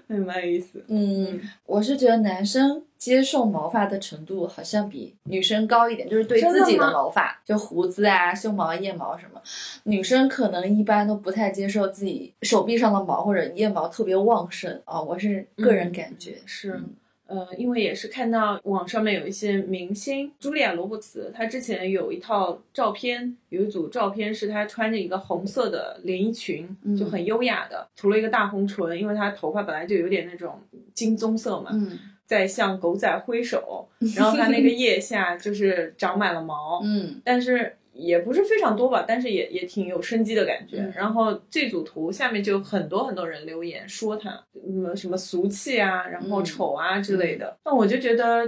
[0.08, 0.84] 还蛮有意思。
[0.88, 9.42] 嗯，我是觉得男生接受毛发的程度好像比女生高一点，就是对自己的毛发，就胡子啊、胸毛、腋毛什么，
[9.84, 16.38] 女生可能一般都不太接受自己手臂上的毛或者腋毛特别旺盛啊、我是个人感觉。
[16.46, 16.90] 是嗯，
[17.34, 26.96] 呃，因为也是看到网上面有一些明星，茱莉亚·罗伯茨，她之前有一套照片，有一组照片是她穿着一个红色的连衣裙，嗯。
[26.96, 30.62] 就很优雅的，涂了一个大红唇，因为她头发本来就有点那种
[30.94, 37.20] 金棕色嘛，嗯在向狗仔挥手， 然后她那个腋下就是长满了毛，嗯。
[37.24, 40.78] 但是也不是非常多吧，但是也也挺有生机的感觉。
[40.78, 47.56] 嗯然后这组图下面就有很多很多人留言说他嗯什么俗气啊，然后嗯丑啊之类的。
[47.66, 48.46] 那我就觉得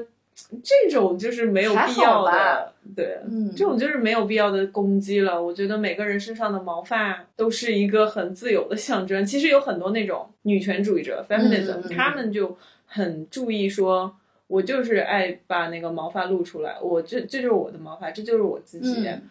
[0.62, 3.20] 这种就是没有必要的，对。
[3.30, 5.42] 嗯，这种就是没有必要的攻击了。
[5.42, 9.24] 我觉得每个人身上的毛发都是一个很自由的象征。
[9.26, 14.14] 其实有很多那种女权主义者 （feminism），、他们就很注意说，
[14.48, 19.08] 我就是爱把那个毛发露出来，我这这就是我的毛发，这就是我自己。
[19.08, 19.22] 嗯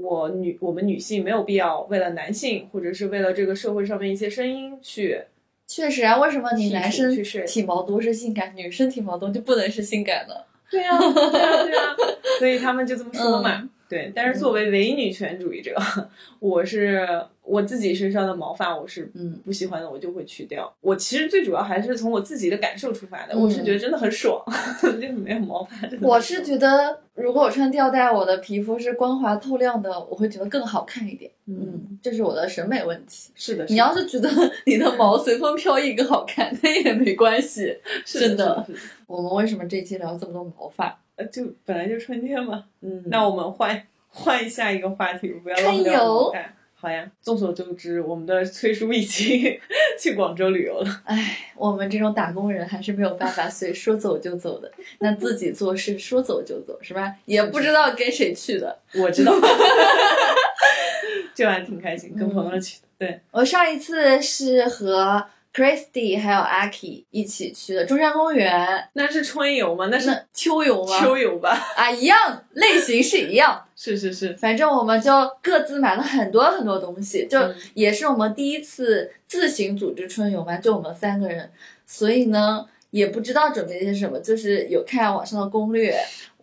[0.00, 5.20] 我女我们女性没有必要为了男性或者是为了这个社会上面一些声音去
[5.66, 7.14] 确实啊，为什么你男生
[7.46, 10.34] 体毛多是性感，女生体毛多就不能是性感呢？
[10.70, 11.96] 对呀、对呀、对呀、
[12.38, 13.60] 所以他们就这么说嘛。
[13.60, 15.74] 嗯对，但是作为伪女权主义者，
[16.40, 17.08] 我是
[17.48, 20.70] 我自己身上的毛发，我是嗯不喜欢的，我就会去掉。
[20.80, 24.42] 我其实最主要还是从我自己的感受出发的，嗯我是觉得真的很爽，
[24.82, 25.76] 就是没有毛发。
[26.02, 31.30] 我是觉得，如果我穿吊带，我的皮肤是光滑透亮的，我会觉得更好看一点。
[31.46, 33.30] 嗯，嗯，这是我的审美问题。
[33.34, 34.28] 是的，你要是觉得
[34.66, 37.74] 你的毛随风飘逸更好看，那也没关系。
[38.04, 38.66] 是真的
[39.06, 41.00] 我们为什么这期聊这么多毛发？
[41.16, 42.64] 呃就本来就春天嘛。
[42.82, 45.92] 嗯那我们换换下一个话题，不要聊油
[46.24, 46.54] 毛感。
[46.80, 49.58] 好呀，众所周知，我们的崔叔已经
[49.98, 51.02] 去广州旅游了。
[51.06, 54.70] 唉，我们这种打工人还是没有办法所以说走就走的。
[55.00, 57.12] 那自己做事说走就走，是吧？
[57.24, 58.78] 也不知道跟谁去的。
[58.94, 59.34] 我知道，
[61.34, 62.86] 这还挺开心，跟朋友去的。
[62.96, 69.88] 对，我上一次是和 Christy 还有 Aki 一起去的中山公园，那是春游吗？
[69.90, 71.00] 那是秋游吗？
[71.00, 71.50] 秋游吧？
[71.76, 73.64] 啊，一样，类型是一样。
[73.74, 75.10] 是是是，反正我们就
[75.42, 81.50] 各自买了很多很多东西，就嗯也是我们第一次自行组织春游嘛，就我们三个人，
[81.86, 85.96] 所以呢也不知道准备些什么，就是有看网上的攻略，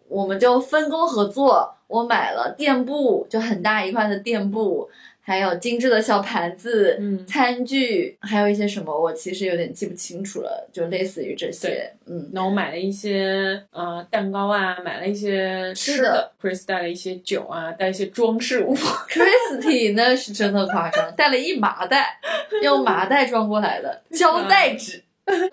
[0.07, 4.89] 我们就分工合作，我买了垫布，就很大一块的垫布，
[5.27, 12.29] 还有精致的小盘子、嗯餐具，还有一些什么我其实有点记不清楚了，就类似于这些对，嗯。
[12.31, 18.75] 那我买了一些呃蛋糕啊，买了一些吃的，Chris 带了一些酒啊，带一些装饰物。
[19.09, 22.19] Christy 那是真的夸张，带了一麻袋，
[22.61, 25.01] 用麻袋装过来的胶带纸、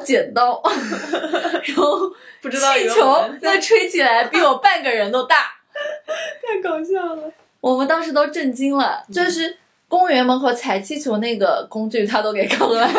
[0.04, 0.62] 剪刀，
[1.64, 5.46] 然后 不知道气球那吹起来比我半个人都大，
[6.42, 7.32] 太搞笑了。
[7.62, 9.56] 我们当时都震惊了，就是
[9.92, 12.88] 公园门口踩气球那个工具他都给坑了。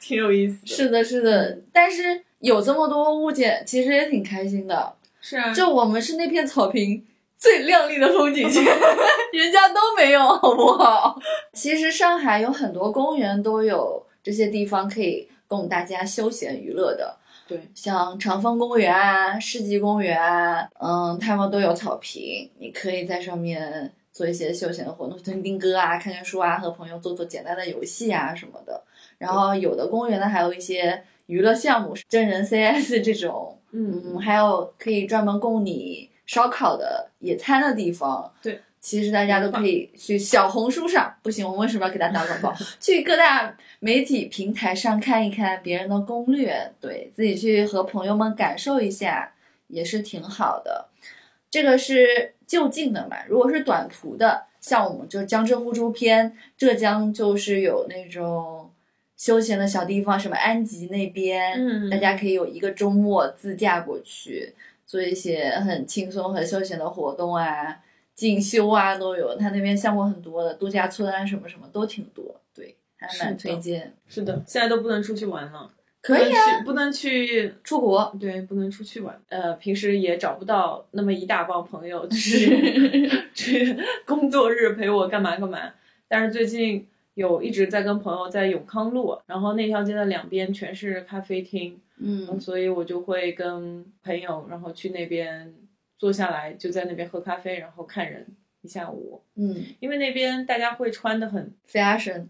[0.00, 0.66] 挺有意思的。
[0.66, 4.92] 是的，是的，但是有这么多物件，其实也挺开心的。
[5.20, 7.06] 是啊，就我们是那片草坪
[7.38, 8.64] 最亮丽的风景线，
[9.32, 11.16] 人家都没有，好不好？
[11.52, 17.18] 其实上海有很多公园都有这些地方可以供大家休闲娱乐的，
[17.50, 28.80] 对，像长风公园啊、世纪公园啊，嗯，他们都有草坪，你可以在上面做一些休闲的活动，听听歌啊、看看书啊，和朋友做做简单的游戏啊什么的。
[29.18, 38.32] 然后有的公园呢，还有一些娱乐项目，真人 CS 这种嗯嗯，还有可以专门供你烧烤的野餐的地方。
[38.40, 42.54] 对，其实大家都可以去小红书上，不行，我为什么要给他打广告？
[42.80, 49.34] 去各大媒体平台上看一看别人的攻略，对自己去和朋友们感受一下，
[49.68, 50.88] 也是挺好的。
[51.50, 58.70] 这个是就近的嘛，如果是短途的，像我们就江浙沪周边，浙江就是有那种
[59.16, 64.54] 休闲的小地方，什么安吉那边，嗯大家可以有一个周末自驾过去，
[64.86, 67.80] 做一些很轻松、很休闲的活动啊，
[68.20, 69.34] 进修啊都有。
[69.38, 73.94] 他那边项目很多的，度假村啊什么什么都挺多，对，还蛮推荐。
[74.06, 75.70] 是的，现在都不能出去玩了，
[76.02, 78.14] 可以啊，不能去，出国。
[78.20, 79.18] 对，不能出去玩。
[79.30, 85.58] 呃，平时也找不到那么一大帮朋友， 就是去 工作日陪我干嘛干嘛。
[86.06, 95.54] 但是最近有一直在跟朋友在永康路，然后那条街的两边全是咖啡厅，嗯所以我就会跟朋友，然后去那边
[96.00, 98.26] 坐下来，就在那边喝咖啡，然后看人
[98.62, 99.22] 一下午。
[99.36, 102.24] 嗯因为那边大家会穿的很，fashion，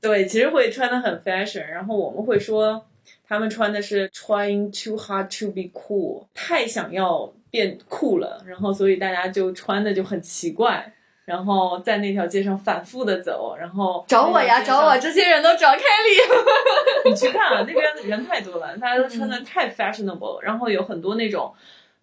[0.00, 2.86] 对，其实会穿的很 fashion，然后我们会说
[3.28, 10.90] 他们穿的是 trying too hard to be cool，太想要变酷了，然后所以大家就穿的就很奇怪，
[11.26, 17.04] 然后在那条街上反复的走，然后找我呀，找我，这些人都找 Kelly。
[17.04, 21.54] 你去看啊，那边人太多了，大家都穿的太 fashionable，、然后有很多那种，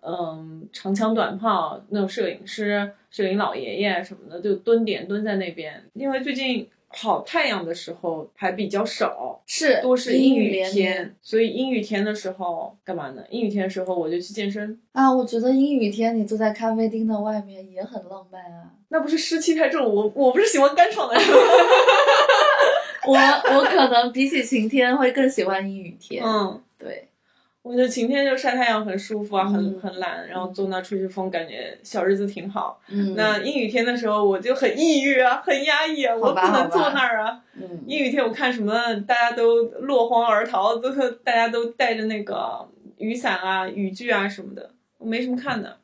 [0.07, 5.83] 嗯，长枪短炮那种摄影师、摄影老爷爷什么的，就蹲点蹲在那边。
[5.93, 13.21] 因为最近好太阳的时候还比较少，是多是阴雨天，所以阴雨天的时候干嘛呢？
[13.29, 15.13] 阴雨天的时候我就去健身，啊！
[15.13, 18.71] 我觉得阴雨天你坐在咖啡厅的外面也很浪漫啊。
[18.87, 21.23] 那不是湿气太重，我我不是喜欢干爽的人。
[23.05, 26.23] 我我可能比起晴天会更喜欢阴雨天。
[26.23, 26.61] 嗯。
[26.79, 27.07] 对，
[27.67, 32.79] 我觉得晴天就晒太阳很舒服啊，很嗯很懒，然后坐那吹吹风，感觉小日子挺好。
[32.87, 37.43] 嗯，那阴雨天的时候，我就很抑郁啊，很压抑啊，我不能坐那儿啊。
[37.55, 42.65] 嗯阴雨天我看什么，大家都落荒而逃，都是 大家都带着那个
[42.97, 45.77] 雨伞啊、雨具啊什么的，我没什么看的，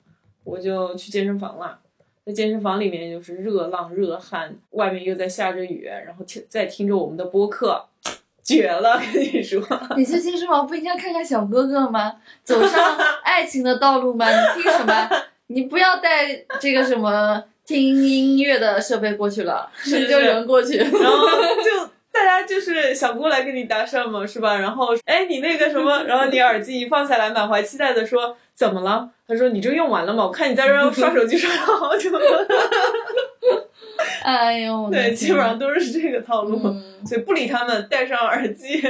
[0.46, 1.80] 我就去健身房了。
[2.26, 7.84] 在健身房里面就是热浪热汗，外面又在下着雨，然后听在听着我们的播客，
[8.44, 9.00] 绝了！
[9.14, 9.62] 跟你说，
[9.96, 12.14] 你去健身房不应该看看小哥哥吗？
[12.44, 14.28] 走上 爱情的道路吗？
[14.30, 15.10] 你听什么？
[15.48, 16.28] 你不要带
[16.60, 20.78] 这个什么听音乐的设备过去了，是你就人过去。
[20.78, 21.28] 然后
[21.64, 24.58] 就大家就是想过来跟你搭讪嘛，是吧？
[24.58, 29.10] 然后哎，你那个什么，然后你耳机一放下来，满怀期待的说怎么了？
[29.28, 30.26] 他说你这用完了吗？
[30.26, 32.10] 我看你在这儿刷手机刷了好久。
[34.26, 38.82] 哎呦，对，基本上都是这个套路，嗯 所以不理他们，戴上耳机，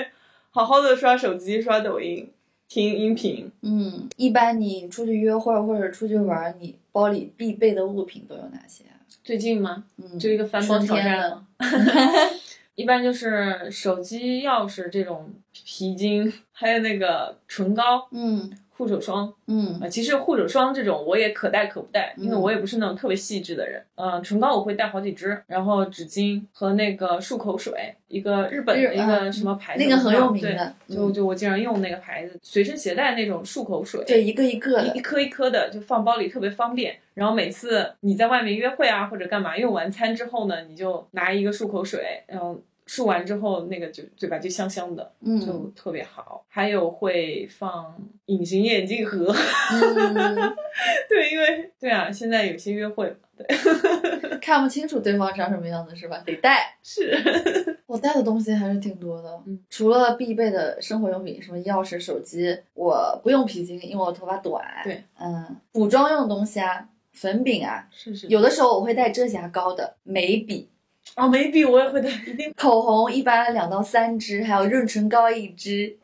[0.51, 2.29] 好好的刷手机、刷抖音、
[2.67, 3.51] 听音频。
[3.61, 9.01] 嗯，一般你出去约会或者出去玩，你包里必备的物品都有哪些啊？
[9.23, 9.83] 最近吗？
[9.97, 11.47] 嗯，就一个翻春本挑战吗？
[12.75, 19.33] 一般就是手机、钥匙这种皮筋，还有那个唇膏、嗯护手霜。
[19.47, 23.81] 嗯啊，其实护手霜这种我也可带可不带，因为嗯我也不是那种特别细致的人。
[23.95, 36.95] 嗯、唇膏我会带好几支，然后纸巾和那个漱口水，一个日本的一个啊什么牌子，那个很有名的对，就嗯就我经常用那个牌子，随身携带那种漱口水，对，一个一个一一，颗一颗的，就放包里特别方便。
[37.13, 46.45] 然后每次你在外面约会啊或者干嘛，用完餐之后呢，你就拿一个漱口水，然后漱完之后那个就嘴巴就香香的，嗯就特别好。
[46.49, 49.33] 还有会放隐形眼镜盒。
[49.71, 50.35] 嗯，
[51.09, 53.47] 对，因为对啊，现在有些约会嘛，对，
[54.39, 56.21] 看不清楚对方长什么样子是吧？
[56.25, 56.77] 得带。
[56.83, 57.17] 是，
[57.87, 64.63] 我带的东西还是挺多的，嗯除了必备的生活用品，什么钥匙、手机，我不用皮筋，因为我头发短。
[64.83, 70.69] 对，嗯，补妆用的东西啊，粉饼啊，是是有的时候我会带遮瑕膏的，眉笔、
[71.15, 75.95] 哦，眉笔我也会带，一定口红一般两到三支，还有润唇膏一支，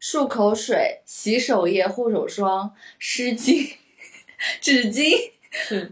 [0.00, 3.74] 漱口水、洗手液、护手霜、湿巾、
[4.60, 5.30] 纸巾，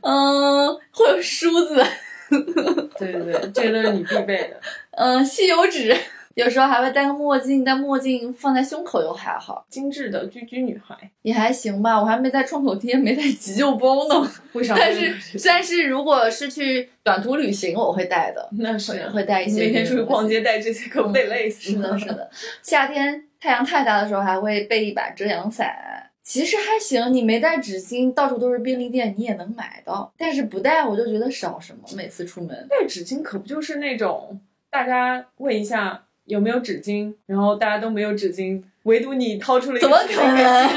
[0.02, 1.84] 嗯，会有梳子，
[2.98, 4.60] 对对对，这些都是你必备的。
[4.90, 5.96] 嗯，吸油纸，
[6.34, 12.00] 有时候还会戴个墨镜，但墨镜放在胸口又还好，精致的居居女孩，也还行吧。
[12.00, 14.30] 我还没带创口贴，没带急救包呢。
[14.52, 14.74] 为啥？
[14.76, 19.60] 但是但是如果是去短途旅行，我会带的， 那是会会带一些。
[19.60, 22.30] 每天出去逛街带这些，可不得累死是的，是的。
[22.62, 26.10] 夏天太阳太大的时候，还会备一把遮阳伞。
[26.22, 30.10] 其实还行，你没带纸巾，到处都是便利店，你也能买到。
[30.16, 31.80] 但是不带，我就觉得少什么。
[31.94, 34.40] 每次出门，带纸巾可不就是那种
[34.70, 40.68] 大家问一下有没有纸巾，然后大家都没有纸巾，唯独你掏出了一个怎么可纸巾给新人能？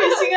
[0.00, 0.30] 给新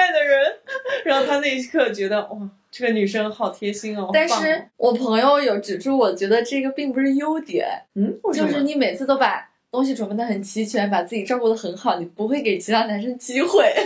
[1.04, 2.38] 然后他那一刻觉得哇，
[2.72, 4.10] 这个女生好贴心哦。
[4.14, 13.74] 但是我朋友有指出，我觉得这个并不是优点，嗯，就是你每次都把东西准备的很齐全，把自己照顾的很好，你不会给其他男生机会。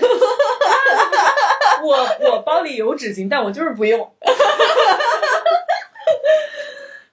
[1.81, 3.99] 我我包里有纸巾，但我就是不用。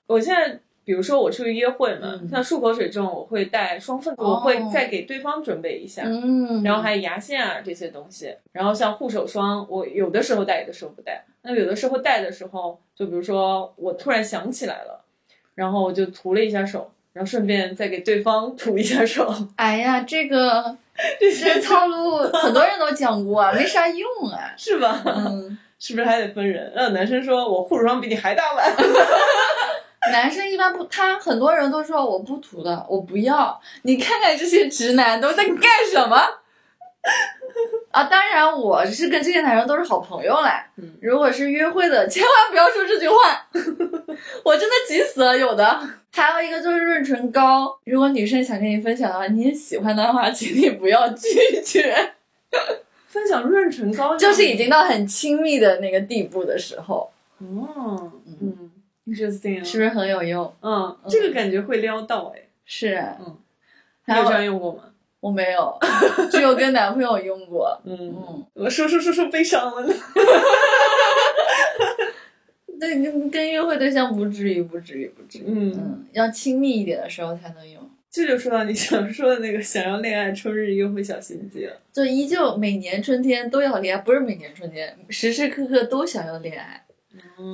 [0.07, 6.05] 我现在比如说我出去约会嘛，嗯像漱口水这种，我会带双份，哦我会再给对方准备一下。
[6.07, 11.24] 嗯然后还有牙线啊这些东西，然后像护手霜，我有的时候带，有的时候不带。
[11.43, 15.05] 那有的时候带的时候，就比如说我突然想起来了，
[15.57, 19.32] 然后我就涂了一下手，然后顺便再给对方涂一下手。
[19.57, 20.76] 哎呀，这个
[21.20, 24.55] 这些套路很多人都讲过啊，没啥用啊。
[24.57, 25.03] 是吧？
[25.05, 26.72] 嗯，是不是还得分人？
[26.74, 28.72] 让男生说我护手霜比你还大碗。
[30.11, 33.61] 男生一般不，他很多人都说我不涂的，我不要。
[33.83, 36.17] 你看看这些直男都在干什么？
[37.93, 40.51] 啊，当然我是跟这些男生都是好朋友嘞。
[40.77, 43.47] 嗯如果是约会的，千万不要说这句话，
[44.45, 45.39] 我真的急死了。
[45.39, 45.81] 有的，
[46.13, 52.13] 还有一个就是润唇膏，如果女生想跟你分享的话，你也喜欢的话，请你不要拒绝。
[53.07, 58.26] 分享润唇膏就是已经到很亲密的那个地步的时候，哦，嗯
[59.07, 60.55] ，interesting，是不是很有用？
[60.61, 62.43] 嗯，这个感觉会撩到哎。
[62.65, 63.39] 是啊，嗯，
[64.03, 64.83] 还有你有这样用过吗？
[65.21, 65.79] 我没有，
[66.31, 67.81] 只有跟男朋友用过。
[67.85, 69.95] 嗯，嗯，我说说说说悲伤了呢。
[72.79, 75.45] 对，跟跟约会对象不至于，不至于，不至于。
[75.47, 77.83] 嗯，嗯，要亲密一点的时候才能用。
[78.11, 81.77] 这就说到你想说的那个 想要恋爱春日约会小心机了。
[81.93, 86.85] 就依旧每年春天都要恋爱，不是每年春天，时时刻刻都想要恋爱，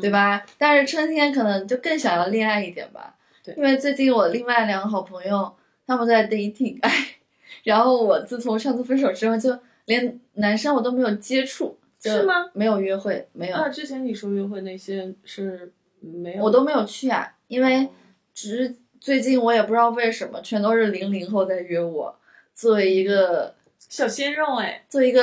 [0.00, 0.44] 对吧？
[0.58, 3.14] 但是春天可能就更想要恋爱一点吧。
[3.44, 5.52] 对因为最近我另外两个好朋友
[5.86, 6.90] 他们在 dating，哎，
[7.64, 12.48] 然后我自从上次分手之后，就连男生我都没有接触，就是吗？
[12.52, 17.88] 没有约会，没有，啊，之前你说约会那些是没有，我都没有去啊，因为
[18.32, 22.16] 只是最近我也不知道为什么，全都是零零后在约我。
[22.54, 24.84] 作为一个小鲜肉哎。
[24.88, 25.22] 作为一个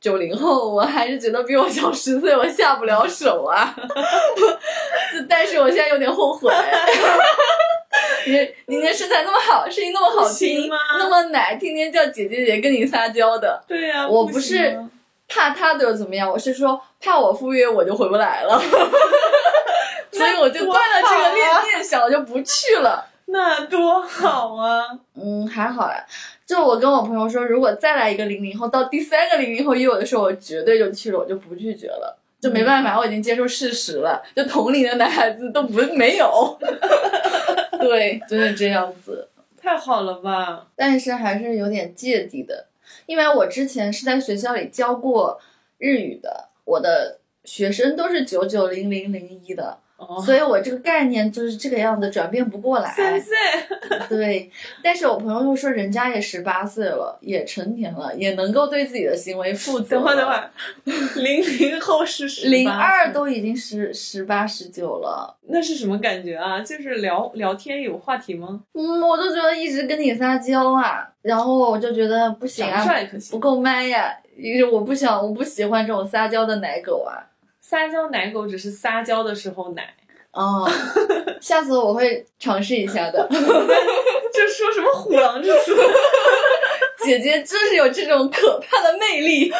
[0.00, 3.74] 九零后，我还是觉得比我小十岁，我下不了手啊。
[5.28, 6.52] 但是我现在有点后悔。
[8.26, 10.68] 你你的身材那么好，声音那么好听，
[10.98, 14.90] 那么奶，天天叫姐姐姐跟你撒娇的，对呀、我不是啊
[15.28, 18.60] 怕他对我怎么样，我是说怕我赴约我就回不来了，
[20.12, 23.06] 所以我就断了这个念念想，我就不去了。
[23.26, 24.84] 那多好啊！
[25.14, 26.04] 嗯，还好啦。
[26.48, 32.18] 就我跟我朋友说，如果再来一个零零后，到第三个零零后约我的时候，我绝对就去了，我就不拒绝了。
[32.40, 34.22] 就没办法，我已经接受事实了。
[34.34, 36.58] 就同龄的男孩子都不没有，
[37.78, 39.28] 对，就是这样子。
[39.60, 40.68] 太好了吧？
[40.74, 42.64] 但是还是有点芥蒂的，
[43.04, 45.38] 因为我之前是在学校里教过
[45.76, 52.88] 日语的，我的学生都是九九零零零一的，哦，所以我这个概念就是这个样子，转变不过来。
[52.92, 53.36] 三岁，
[54.08, 54.48] 对，
[54.80, 59.96] 但是我朋友又说人家也十八岁了，也成年了，也能够对自己的行为负责。
[59.96, 60.50] 等会儿等会，儿，
[61.16, 65.36] 零零后是十零二都已经十十八十九了。
[65.48, 66.60] 那是什么感觉啊？
[66.60, 68.60] 就是聊聊天有话题吗？
[68.74, 73.38] 嗯，我就觉得一直跟你撒娇啊，然后我就觉得不行啊，帅可不。
[73.40, 77.26] 够 man 呀，因为我不想，我不喜欢这种撒娇的奶狗啊。
[77.68, 79.94] 撒娇奶狗只是撒娇的时候奶，
[80.32, 80.66] 哦，
[81.38, 83.28] 下次我会尝试一下的。
[84.32, 85.76] 这说什么虎狼之词？
[87.04, 89.52] 姐姐真是有这种可怕的魅力。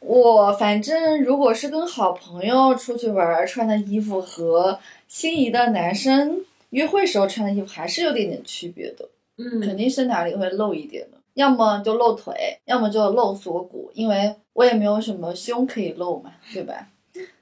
[0.00, 4.76] 我反正如果是跟好朋友出去玩，穿的衣服和
[5.06, 9.08] 心仪的男生约会时候穿的衣服还是有点点区别的，
[9.38, 16.88] 嗯肯嗯，定是哪里会露一点的，要么就露腿，要么就露锁骨，因为我也没有什么胸可以露嘛，对吧？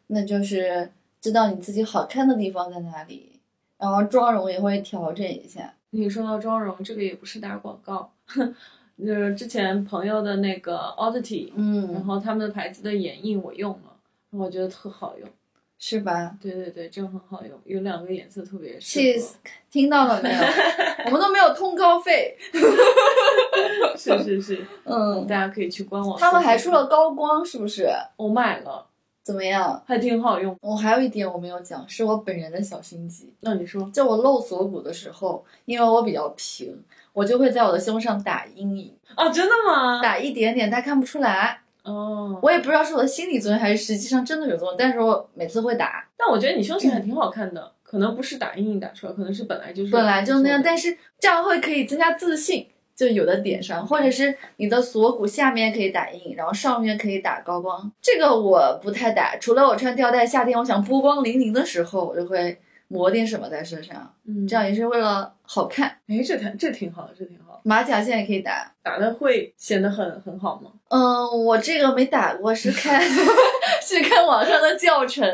[0.09, 3.41] 那就是知道你自己好看的地方在哪里，
[3.79, 5.75] 然后妆容也会调整一下。
[5.91, 8.13] 你说到妆容，这个也不是打广告，
[8.99, 13.97] 就是之前朋友的那个 Oddity，嗯然嗯，后他们的牌子的眼影我用了，
[14.31, 15.29] 我觉得特好用。
[15.83, 16.37] 是吧？
[16.41, 19.31] 对对对，真很好用，有两个颜色特别适 Cheese，
[19.71, 20.39] 听到了没有？
[21.07, 22.37] 我们都没有通告费。
[22.53, 23.97] 合。
[23.97, 26.19] 是是是，嗯，大家可以去官网。
[26.21, 27.89] 他们还出了，高光，是不是？
[28.17, 28.87] 我买了，
[29.25, 29.83] 怎么样？
[29.87, 30.55] 还挺好用。
[30.61, 33.33] 我还有一点我没有讲，是我本人的小心机。
[33.41, 36.79] 那你说，就我露锁骨的时候，因为我比较平，
[37.15, 40.03] 我就会在我的胸上打阴影，哦，真的吗？
[40.03, 41.60] 打一点点，但看不出来。
[41.85, 57.91] 哦，我也不知道是我的心理作用还是实际上真的有作用，但是我每次会打，但我觉得你胸型还挺好看的，可能不是打阴影打出来，可能是本来就是本来就那样，但是这样会可以增加自信，就有的点上，或者是你的锁骨下面可以打印，然后上面可以打高光。
[58.03, 64.47] 这个我不太打，除了我穿吊带，夏天我想波光粼粼的时候，我就会抹点什么在身上，嗯。
[64.47, 65.89] 这样也是为了好看。
[66.09, 68.73] 哎，这挺这挺好，这挺好，马甲线也可以打。
[68.83, 70.71] 打的会显得很很好吗？
[70.89, 73.01] 嗯，我这个没打过，是看
[73.83, 75.25] 是看网上的教程。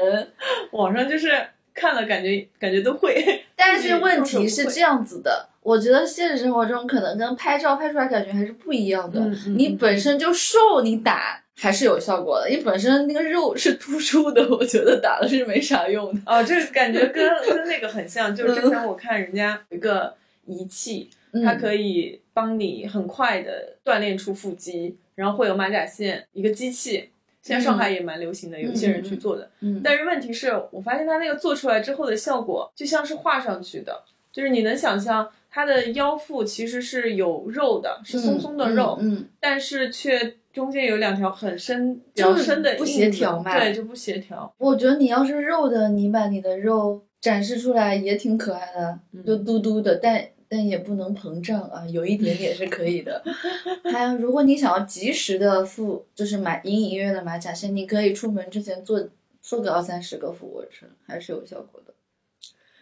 [0.72, 1.31] 网上就是
[1.74, 9.20] 看了感觉感觉都会，但是问题是这样子的，我觉得现实生活中可能跟拍照拍出来感觉还是不一样的。
[9.20, 12.49] 嗯嗯你本身就瘦，你打还是有效果的。
[12.49, 16.20] 你本身那个肉是突出的，我觉得打了是没啥用的。
[16.27, 20.14] 哦，就是感觉跟跟那个很像，就是之前我看人家有一个
[20.47, 21.09] 仪器，
[21.45, 27.11] 它，可以帮你很快的锻炼出腹肌，然后会有马甲线，一个机器。
[27.43, 29.49] 现在上海也蛮流行的，有一些人去做的。
[29.61, 44.53] 嗯，但是问题是我发现它那个做出来之后的效果，就像是画上去的，就是你能想象它的腰腹其实是有肉的，是松松的肉，嗯，嗯但是却中间有两条很深、比较深的不协调嘛对，就不协调。
[44.59, 53.22] 我觉得你要是肉的，你把你的肉展示出来也挺可爱的，嗯就嘟嘟的，但但也不能膨胀啊，有一点点是可以的。
[53.90, 59.09] 还有，如果你想要及时的腹，就是买隐隐约约的马甲线，你可以出门之前做
[59.42, 61.92] 做个二三十个俯卧撑，还是有效果的。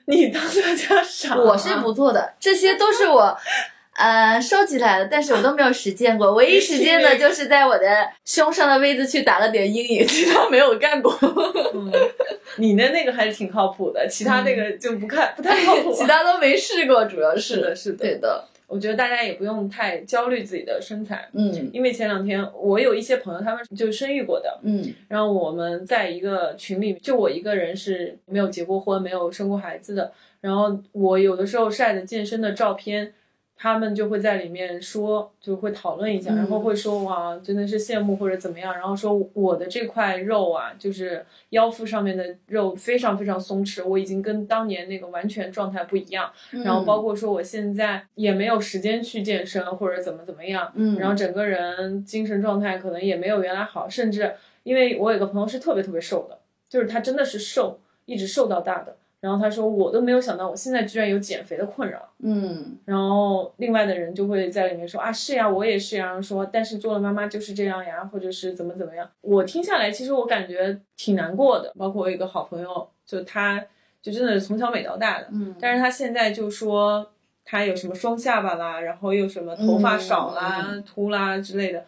[0.07, 1.37] 你当大家傻？
[1.37, 3.37] 我是不做的，这些都是我。
[3.97, 6.35] 呃，收集来的，但是我都没有实践过。
[6.35, 7.87] 唯一实践的就是在我的
[8.25, 11.17] 胸上的位置去打了点阴影，其他没有干过。
[11.75, 11.93] 嗯，
[12.57, 15.93] 你的那个还是挺靠谱的，其他那个就不看、不太靠谱。
[15.95, 18.45] 其他都没试过，主要是的，是的，对的。
[18.67, 33.13] 我觉得大家也不用太焦虑自己的身材，嗯因为前两天我有一些朋友，他们就生育过的，嗯然后我们在一个群里，就我一个人是没有结过婚、没有生过孩子的，然后我有的时候晒的健身的照片，
[33.57, 54.35] 他们就会在里面说，就会讨论一下，嗯然后会说哇，真的是羡慕或者怎么样，然后说我的这块肉啊，就是腰腹上面的肉非常非常松弛，我已经跟当年那个完全状态不一样，然后包括说我现在也没有时间去健身或者怎么怎么样，嗯，然后整个人精神状态可能也没有原来好，甚至
[54.65, 56.39] 因为我有个朋友是特别特别瘦的，
[56.69, 58.97] 就是他真的是瘦，一直瘦到大的。
[59.25, 61.99] 然后他说我都没有想到我现在居然有减肥的困扰。
[62.19, 69.11] 嗯然后另外的人就会在里面说啊是呀，我也是呀，说但是做了妈妈就是这样呀，或者是怎么怎么样。
[69.23, 71.73] 我听下来，其实我感觉挺难过的。
[71.79, 73.65] 包括我有一个好朋友，就他
[74.03, 77.11] 就真的是从小美到大的，嗯，但是他现在就说
[77.47, 81.87] 他有什么双下巴啦，然后又什么头发少啦、嗯秃啦之类的，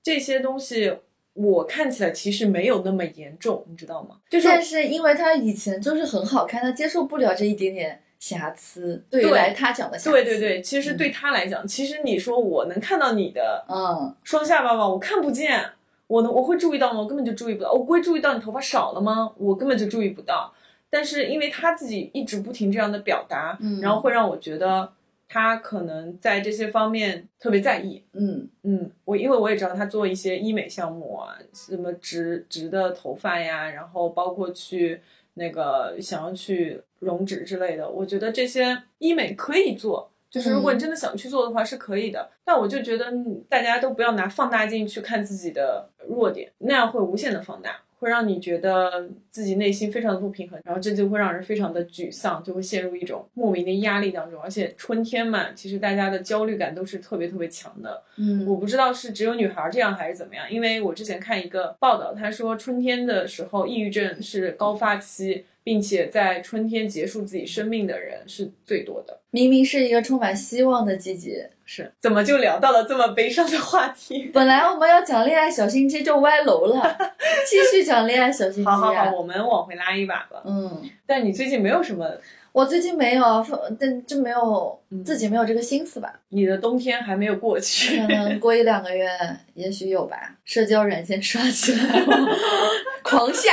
[0.00, 0.96] 这些东西
[1.38, 4.16] 我看起来其实没有那么严重，你知道吗？
[4.28, 14.88] 就是但是因为他以前就是很好看，他接受不了这一点点瑕疵，对来他讲的瑕疵，对对对，其实对他来讲，其实你说我能看到你的嗯双下巴吗？
[14.88, 15.64] 我看不见。
[16.08, 17.00] 我能我会注意到吗？
[17.00, 17.70] 我根本就注意不到。
[17.70, 19.30] 我不会注意到你头发少了吗？
[19.36, 20.50] 我根本就注意不到。
[20.88, 24.90] 但是因为他自己一直不停这样的表达，嗯然后会让我觉得
[25.28, 28.02] 他可能在这些方面特别在意。
[28.12, 35.00] 嗯嗯，我因为我也知道他做一些医美项目啊，什么植植的头发呀，然后包括去
[35.34, 40.10] 那个想要去溶脂之类的，我觉得这些医美可以做。
[40.30, 42.30] 就是如果你真的想去做的话，是可以的。
[42.44, 54.40] 但我就觉得嗯大家都不要拿放大镜去看自己的弱点，那样会无限的放大，会让你觉得自己内心非常的不平衡，然后这就会让人非常的沮丧，就会陷入一种莫名的压力当中。
[54.40, 58.02] 而且春天嘛，其实大家的焦虑感都是特别特别强的。
[58.16, 69.18] 嗯我不知道是只有女孩这样还是怎么样，因为我之前看一个报道，他说春天的时候抑郁症是高发期，并且在春天结束自己生命的人是最多的。
[69.30, 74.24] 明明是一个充满希望的季节，是怎么就聊到了这么悲伤的话题？
[74.32, 76.96] 本来我们要讲恋爱小心机就歪楼了，
[77.46, 79.16] 继续讲恋爱小心机好好啊好，。
[79.18, 80.40] 我们往回拉一把吧。
[80.46, 82.10] 嗯，但你最近没有什么，
[82.52, 83.46] 我最近没有，
[83.78, 86.10] 但就没有嗯自己没有这个心思吧。
[86.30, 88.00] 你的冬天还没有过去。
[88.00, 89.06] 可能过一两个月，
[89.52, 90.16] 也许有吧。
[90.46, 92.02] 社交软件刷起来，
[93.04, 93.52] 狂下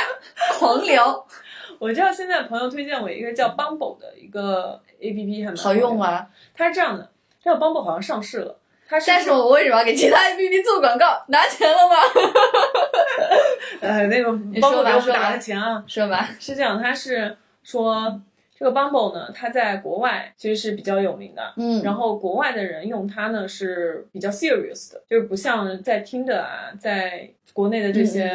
[0.58, 1.26] 狂聊，
[1.80, 6.12] 我知道现在朋友推荐我一个叫 Bumble 的一个 A P P，还蛮好用吗？
[6.12, 6.28] 吗？
[6.56, 7.10] 它是这样的，
[7.46, 8.58] 这个 Bumble 好像上市了，
[8.90, 11.24] 它是但是我为什么要给其他 APP 做广告？
[11.28, 11.96] 拿钱了吗？
[13.82, 18.20] 呃 那个说 Bumble 给我们打的钱啊，说吧，是这样，它是说
[18.58, 21.54] 这个 Bumble 呢，它在国外其实是比较有名的。
[21.58, 28.28] 嗯，然后国外的人用它呢是比较 serious 的，就是不像在 Tinder 啊，在国内的这些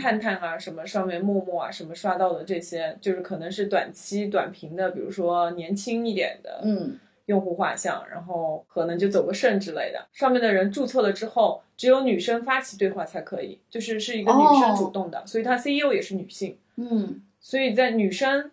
[0.00, 10.06] 探探啊、什么上面陌陌啊什么刷到的这些，就是可能是短期短评的，比如说年轻一点的嗯用户画像，然后可能就走个肾之类的。
[10.12, 16.58] 上面的人注册了之后，只有女生发起对话才可以，就是是一个女生主动的，所以她 CEO 也是女性。
[16.76, 18.50] 嗯，所以在女生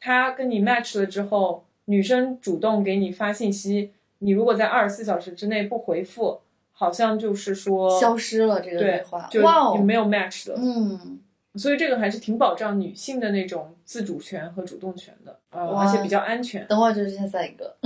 [0.00, 6.40] 她跟你 match 了之后，女生主动给你发信息，你如果在二十四小时之内不回复，
[6.72, 10.54] 好像就是说消失了这个对话，就没有 match 的。
[10.56, 11.20] 嗯，
[11.56, 16.66] 所以这个还是挺保障女性的那种自主权和主动权的，呃，而且比较安全。
[16.66, 17.76] 等会儿就是下下一个。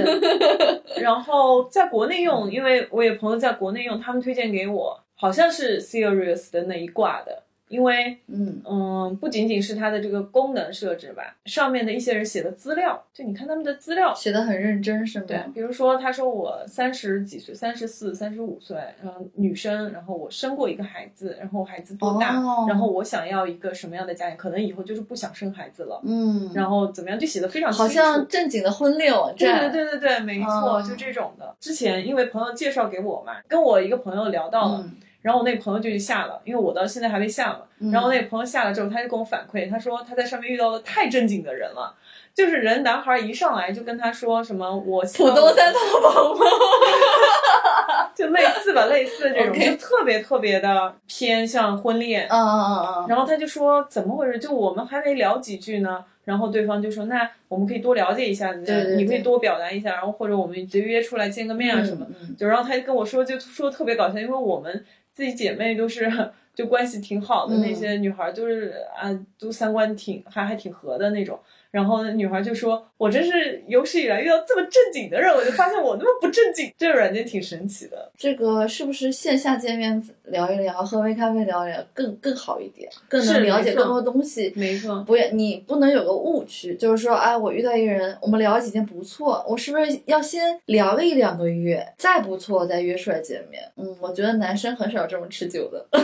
[1.00, 15.24] 然后在国内用，因为我有朋友在国内用，他们推荐给我，好像是 Serious 的那一挂的，因为嗯，嗯，不仅仅是它的这个功能设置吧，上面的一些人写的资料，就你看他们的资料，写的很认真是吗？
[15.28, 27.82] 对，比如说他说我三十几岁，三十四、三十五岁，然后女生，然后我生过一个孩子，然后孩子多大，哦然后我想要一个什么样的家庭，可能以后就是不想生孩子了，嗯，然后怎么样，就写的非常清楚。
[27.82, 31.54] 好像正经的婚恋网对站，对对对对，没错，哦就这种的。
[31.60, 37.60] 之前因为朋友介绍给我嘛，跟我一个朋友聊到了，嗯然后我那个朋友就去下了，因为我到现在还没下嘛。
[37.80, 41.94] 嗯然后那个朋友下了之后，他就跟我反馈，他说他在上面遇到了太正经的人了，
[42.34, 45.78] 就是人男孩一上来就跟他说什么我希望浦东三套
[46.10, 46.44] 房吗？
[48.16, 52.26] 就类似吧，类似这种就特别特别的偏向婚恋。
[52.28, 54.38] 嗯嗯嗯嗯，然后他就说怎么回事？
[54.40, 62.04] 就我们还没聊几句呢，然后对方就说那我们可以多了解一下，对对对你可以多表达一下，然后或者我们直接约出来见个面啊什么。
[62.08, 64.84] 嗯嗯就然后他就跟我说，就说特别搞笑，因为我们
[65.18, 66.08] 自己姐妹都是
[66.54, 71.36] 就关系挺好的，嗯那些女孩就是啊，都三观挺还还挺合的那种。
[71.70, 76.72] 然后呢女孩就说：“我真是有史以来遇到这么正经的人，我就发现我那么不正经。
[76.78, 78.10] ”这个软件挺神奇的。
[78.16, 84.52] 这个是不是线下见面聊一聊，喝杯咖啡聊一聊更更好一点，更能了解更多东西？
[84.56, 93.62] 没错，不要，你不能有个误区，就是说，哎，我遇到一个人，我们聊几天不错，我是不是要先聊个一两个月，再不错再约出来见面？
[93.76, 95.86] 嗯，我觉得男生很少这么持久的。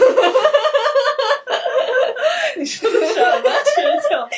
[2.58, 4.28] 你说的什么持久？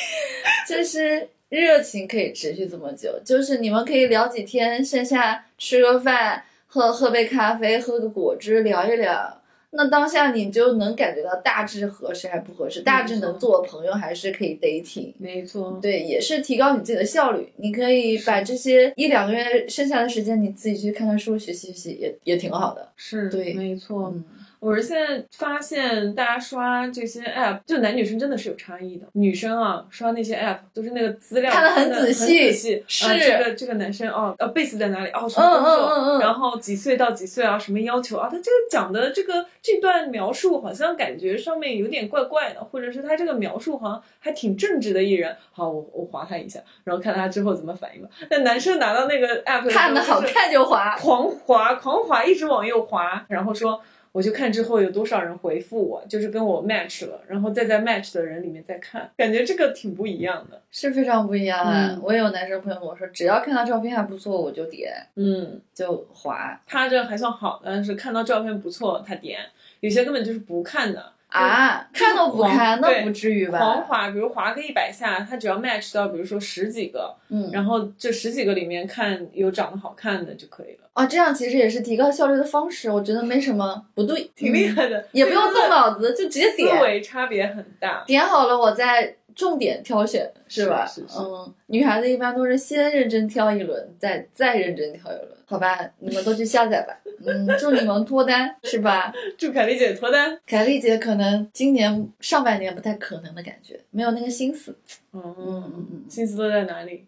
[0.67, 9.41] 就是热情可以持续这么久，就是你们可以聊几天，线下吃个饭，喝喝杯咖啡，喝个果汁，聊一聊。
[9.71, 15.13] 那当下你就能感觉到大致合适还不合适，大致能做朋友还是可以 dating。
[15.19, 17.51] 没错，对，也是提高你自己的效率。
[17.57, 22.89] 你可以把这些一两个月剩下的时间，你自己去看看书、学习学习，也也挺好的。
[22.95, 24.11] 是，对没错。
[24.15, 24.23] 嗯，
[24.59, 29.05] 我是现在发现，大家刷这些 app，就男女生真的是有差异的。
[29.13, 32.83] 女生啊，刷那些 app 都是那个资料看得很很仔细细。
[32.87, 35.09] 是啊，这个这个男生哦，呃，base 在哪里？
[35.11, 35.85] 哦，什么嗯工作？
[35.87, 37.57] 嗯嗯嗯然后几岁到几岁啊？
[37.57, 38.27] 什么要求啊？
[38.31, 45.35] 他这个讲的这个这段描述，好像感觉上面有点怪怪的，或者是他这个描述好像还挺正直的艺人。
[45.51, 48.09] 好，我我划他一下，然后看他之后怎么反应吧。
[48.29, 50.97] 那男生拿到那个 app 看的好看就划。
[50.97, 53.79] 狂划狂划，一直往右划，然后说
[54.17, 60.59] 我就看之后有多少人回复我，就是跟我 match 了，然后再在 match 的人里面再看，感觉这个挺不一样的。
[60.71, 61.93] 是非常不一样的！
[61.93, 69.37] 嗯我也有男生朋友跟我说，只要看到照片还不错，我就点嗯，就划他这还算好的，但是看到照片不错，他点；
[69.81, 71.11] 有些根本就是不看的。
[71.29, 73.83] 啊，看都不看，对那不至于吧狂？
[73.83, 88.03] 滑，比如滑个一百下，他只要 match 到，比如说十几个，嗯，然后这十几个里面看有长得好看的就可以了，啊，这样其实也是提高效率的方式，我觉得没什么不对， 挺厉嗯害的，也不用动脑子，就直接点思，维差别很大。
[88.07, 90.25] 点好了我再重点挑选，
[90.69, 90.85] 吧？
[90.87, 95.79] 是是是嗯，女孩子一般都是先认真挑一轮，再再认真挑一轮，好吧？
[95.99, 96.93] 你们都去下载吧。
[97.25, 99.13] 嗯，祝你们脱单，是吧？
[99.37, 100.37] 祝凯丽姐脱单。
[100.45, 104.75] 凯丽姐可能今年上半年不太可能的感觉，没有那个心思。
[105.13, 107.05] 嗯嗯嗯嗯，心思都在哪里？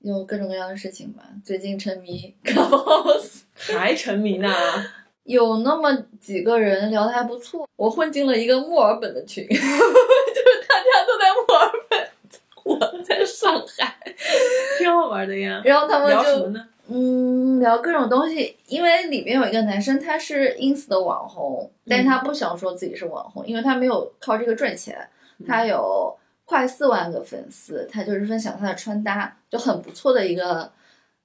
[0.00, 1.22] 有各种各样的事情吧。
[1.44, 4.52] 最近沉迷 Clubhouse，还沉迷呢？
[5.22, 12.08] 有那么几个人聊的还不错，我混进了一个墨尔本的群， 就是大家都在墨尔本，
[12.64, 13.96] 我在上海，
[14.78, 15.62] 挺好玩的呀。
[15.64, 16.68] 然后他们就聊什么呢？
[16.88, 25.08] 嗯聊各种东西，因为里面有一个男生他是 ins 的网红，但是他不想说自己是网红，因为他没有靠这个赚钱，
[25.46, 30.70] 他有快四万个粉丝，他就是分享他的穿搭，就很不错的一个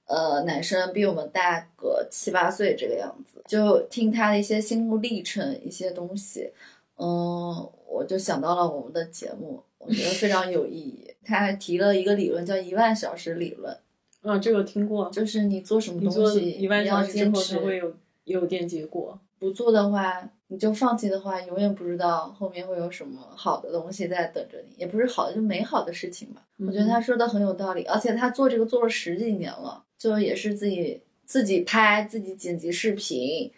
[0.06, 6.52] 呃男生，比我们大个七八岁这个样子，就听他的一些心路历程，一些东西，
[6.96, 11.14] 嗯，我就想到了我们的节目，我觉得非常有意义。
[11.24, 13.76] 他还提了一个理论叫一万小时理论，
[14.22, 15.10] 啊，这个听过。
[15.10, 17.94] 就是你做什么东西，一万你要小时之后，坚持它，会有
[18.24, 19.18] 有点结果。
[19.38, 26.42] 不做的话，你就放弃的话，永远不知道后面会有什么好的东西在等着你，也不是好的，就美好的事情吧。
[26.58, 33.50] 我觉得他说的很有道理，而且他做这个做了十几年了，就也是自己自己拍、自己剪辑视频，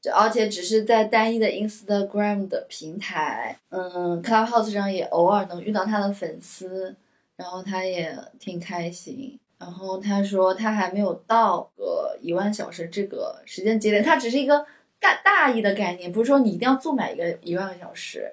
[0.00, 6.96] 就而且只是在单一的 Instagram 的平台，嗯，Clubhouse 上也偶尔能遇到他的粉丝，
[7.36, 9.38] 然后他也挺开心。
[9.62, 14.66] 然后他说他还没有到个一万小时这个时间节点，他只是一个。
[15.04, 18.32] 大大意的概念不是说你一定要做满一个一万个小时，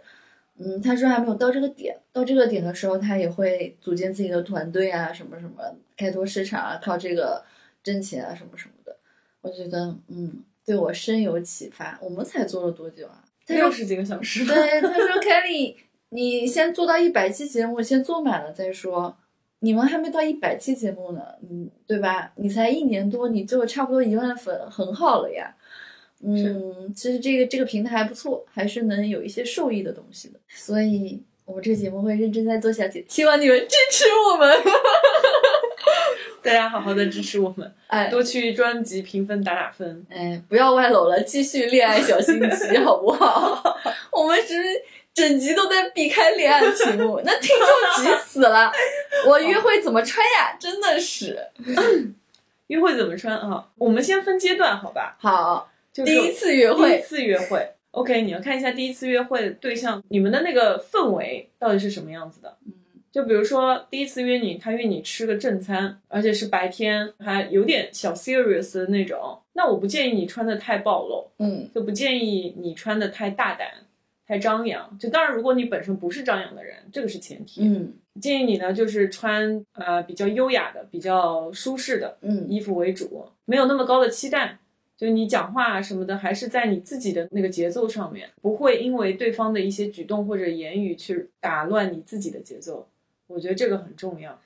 [0.60, 5.64] 嗯，他说还没有到这个点，到这个点的时候，他也会组建自己的团队啊，什么什么，
[5.98, 7.44] 开拓市场啊，靠这个
[7.82, 8.96] 挣钱啊，什么什么的。
[9.42, 11.98] 我觉得，嗯，对我深有启发。
[12.04, 13.24] 我们才做了多久啊？
[13.48, 14.46] 六十几个小时。
[14.46, 15.76] 对，他说，Kelly，
[16.10, 19.18] 你先做到一百期节目，先做满了再说。
[19.60, 22.32] 你们还没到一百期节目呢，嗯，对吧？
[22.36, 25.54] 你才一年多，你就差不多一万粉，很好了呀。
[26.22, 34.58] 嗯，其实这个这个平台还不错，还是能有一些受益的东西的，所以我们这个节目会认真再做下去，希望你们支持我们，
[36.44, 43.64] 大家好好的支持我们，哎，多去专辑评分打打分，哎，不要外露了，继续恋爱小心机， 好不好？
[44.12, 44.70] 我们只是
[45.20, 48.72] 整集都在避开恋爱题目，那听众急死了，
[49.28, 50.56] 我约会怎么穿呀？
[50.58, 51.38] 真的是，
[52.68, 53.68] 约会怎么穿啊？
[53.78, 55.18] 我们先分阶段，好吧？
[55.20, 55.70] 好。
[55.92, 62.58] 就第一次约会，第一次约会，OK，你要看一下第一次约会对象，你们的那个氛围到底是什么样子的。
[62.66, 62.74] 嗯，
[63.12, 73.68] 就比如说第一次约你，他约你吃个正餐，而且是白天，还有点小 serious 的那种，那我不建议你穿的太暴露，嗯，就不建议你穿的太大胆、
[74.30, 74.96] 太张扬。
[75.00, 77.62] 就当然，如果你本身不是张扬的人，这个是前提。
[77.64, 84.60] 嗯，建议你呢，就是穿呃比较优雅的、比较舒适的嗯衣服为主，没有那么高的期待。
[84.96, 92.88] 就你讲话什么的，还是在你自己的那个节奏上面，不会因为对方的一些举动或者言语去打乱你自己的节奏。
[93.26, 94.40] 我觉得这个很重要。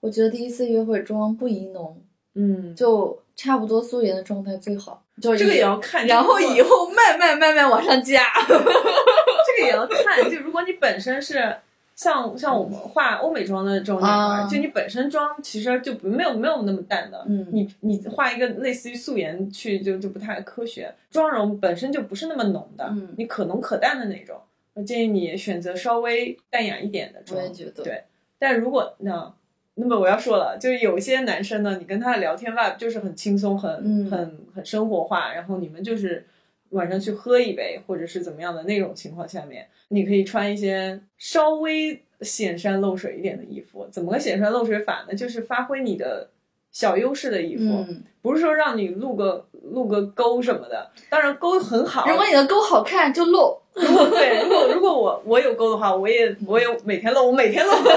[0.00, 2.00] 我觉得第一次约会妆不宜浓，
[2.34, 5.02] 嗯，就差不多素颜的状态最好。
[5.20, 8.24] 就这个也要看，然后以后慢慢慢慢往上加。
[8.48, 11.56] 这个也要看，就如果你本身是。
[11.98, 24.40] 像像我们化欧美妆的这种女孩，就你本身妆其实就没有没有那么淡的，嗯，你你画一个类似于素颜去就就不太科学，妆容本身就不是那么浓的，嗯，你可浓可淡的那种，
[24.74, 28.04] 我建议你选择稍微淡雅一点的妆，我也觉得，对。
[28.38, 29.34] 但如果那
[29.74, 36.24] 那么我要说了，就是有些男生呢，你跟他的聊天 vibe 就是很轻松，很很很生活化，然后你们就是
[36.70, 39.66] 晚上去喝一杯或者是怎么样的那种情况下面。
[39.88, 45.14] 你可以穿一些稍微显山露水一点的衣服，怎么个显山露水法呢？
[45.14, 46.28] 就是发挥你的
[46.70, 47.86] 小优势的衣服，
[48.20, 50.90] 不是说让你露个露个沟什么的。
[51.08, 53.58] 当然沟很好，如果你的沟好看就露。
[53.78, 57.96] 对，如果如果我我有沟的话，我也我也每天露，我每天露，就是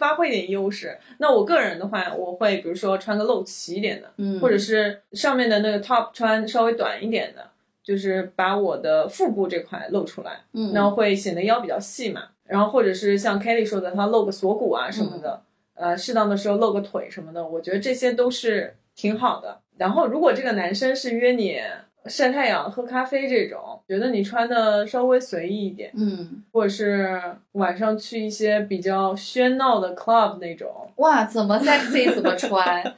[0.00, 0.98] 发挥一点优势。
[1.18, 7.48] 那我个人的话，我会比如说穿个露脐一点的，嗯，或者是上面的那个 top 穿稍微短一点的。
[7.82, 15.42] 就是把我的腹部这块露出来，嗯，然后会显得腰比较细嘛，然后或者是像 Kelly 说的，她露个锁骨啊什么的，
[15.74, 19.60] 呃，适当的时候露个腿什么的，我觉得这些都是挺好的。
[19.78, 21.58] 然后如果这个男生是约你
[22.06, 27.20] 晒太阳、喝咖啡这种，觉得你穿的稍微随意一点，嗯，或者是
[27.52, 32.94] 晚上去一些比较喧闹的 club 那种，哇，怎么 sexy 怎么穿。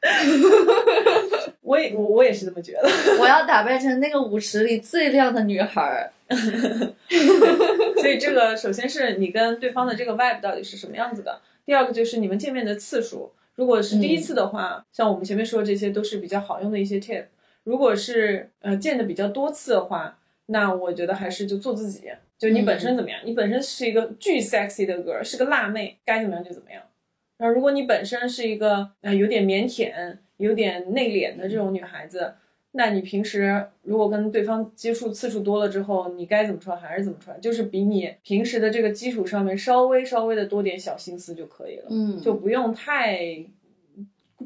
[1.62, 2.88] 我也我我也是这么觉得。
[3.20, 6.10] 我要打扮成那个舞池里最靓的女孩儿。
[8.00, 11.40] 所以这个首先是你跟对方的这个 vibe 到底是什么样子的。
[11.66, 13.32] 第二个就是你们见面的次数。
[13.56, 17.24] 如果是第一次的话，像我们前面说的这些都是比较好用的一些 tip。
[17.68, 22.10] 如果是呃见的比较多次的话，那我觉得还是就做自己。
[22.38, 23.20] 就你本身怎么样？
[23.26, 26.82] 你本身是一个巨 sexy 的 girl，是个辣妹，该怎么样就怎么样。
[27.36, 32.32] 那如果你本身是一个呃有点腼腆、有点内敛的这种女孩子，
[32.72, 43.44] 那你平时如果跟对方接触次数多了之后，你该怎么穿还是怎么穿，就是比你平时的这个基础上面稍微稍微的多点小心思就可以了，嗯，就不用太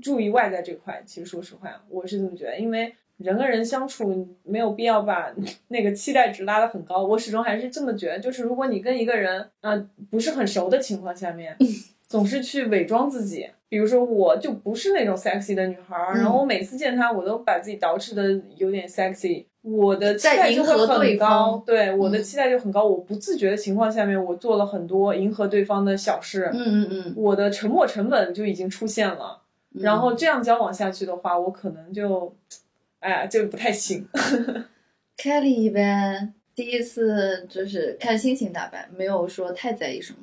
[0.00, 1.02] 注意外在这块。
[1.04, 5.32] 其实说实话，我是这么觉得，因为人跟人相处没有必要把
[5.68, 7.02] 那个期待值拉得很高。
[7.04, 9.72] 我始终还是这么觉得，就是如果你跟一个人啊
[10.10, 11.56] 不是很熟的情况下面。
[12.08, 22.84] 总是去伪装自己，比如说我就不是那种 sexy 的女孩儿，然后我每次见他，我都把自己捯饬的有点 sexy，我的期待就会很高，对我的期待就很高。
[22.84, 29.40] 我不自觉的情况下面，我做了很多迎合对方的小事，嗯嗯嗯，我的沉没成本就已经出现了。
[29.70, 32.36] 然后这样交往下去的话，我可能就
[33.02, 34.08] 哎呀，就不太行。
[35.18, 40.18] Kelly 一般第一次就是看心情打扮，没有说太在意什么。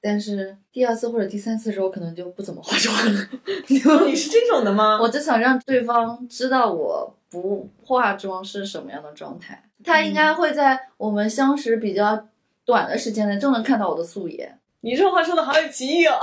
[0.00, 3.28] 但是第二次或者第三次时候，可能就不怎么化妆了。
[4.06, 4.98] 你是这种的吗？
[5.02, 9.62] 我就想让对方知道我不化妆是什么样的状态。
[9.84, 12.28] 他应该会在我们相识比较
[12.64, 14.58] 短的时间内就能看到我的素颜。
[14.80, 16.18] 你这话说的好有歧义哦。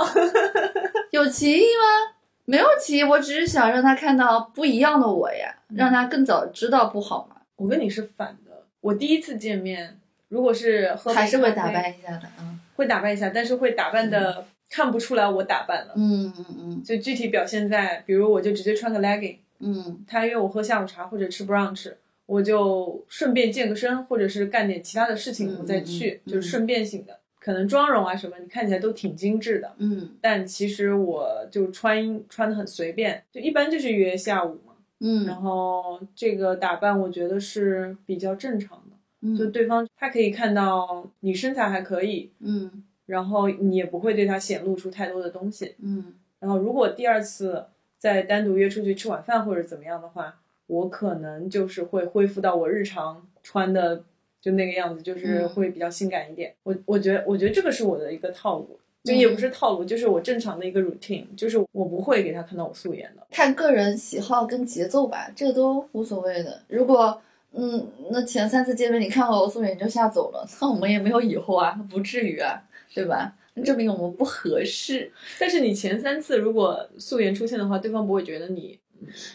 [1.12, 2.17] 有歧义吗？
[2.48, 7.42] 没有歧义，我只是想让他看到不一样的我呀，让他更早知道不好吗？
[7.56, 8.64] 我跟你是反的。
[8.80, 9.98] 我第一次见面，
[10.30, 12.58] 如果是喝还是会打扮一下的啊。
[12.74, 15.92] 会打扮一下，但是会打扮的、嗯、看不出来我打扮了。
[15.96, 16.82] 嗯嗯嗯。
[16.82, 21.92] 就具体表现在，比如我就直接穿个 legging，嗯，他约我喝下午茶或者吃 brunch，
[22.24, 27.17] 我就顺便健个身，或者是干点其他的事情，我再去，嗯、就是顺便性的。
[27.40, 47.66] 可能妆容啊什么，你看起来都挺精致的，嗯，但其实我就穿穿的很随便，就一般就是约下午嘛，嗯，然后这个打扮我觉得是比较正常的，嗯，就对方他可以看到你身材还可以，嗯，然后你也不会对他显露出太多的东西，嗯，然后如果第二次
[47.96, 54.04] 再单独约出去吃晚饭或者怎么样的话，我可能就是会恢复到我日常穿的。
[54.48, 56.54] 就那个样子，就是会比较性感一点。
[56.62, 63.26] 我我觉得，我觉得这个是我的一个套路，就也不是套路，就是我正常的一个 routine，就是我不会给他看到我素颜的。
[63.30, 66.62] 看个人喜好跟节奏吧，这个都无所谓的。
[66.68, 67.20] 如果
[67.52, 72.62] 嗯，那前三次见面你看到我素颜你就吓走了，那我们也没有以后啊，不至于啊，
[72.94, 73.34] 对吧？
[73.64, 75.10] 证明我们不合适。
[75.38, 78.78] 但是你前三次如果素颜出现的话，对方不会觉得你。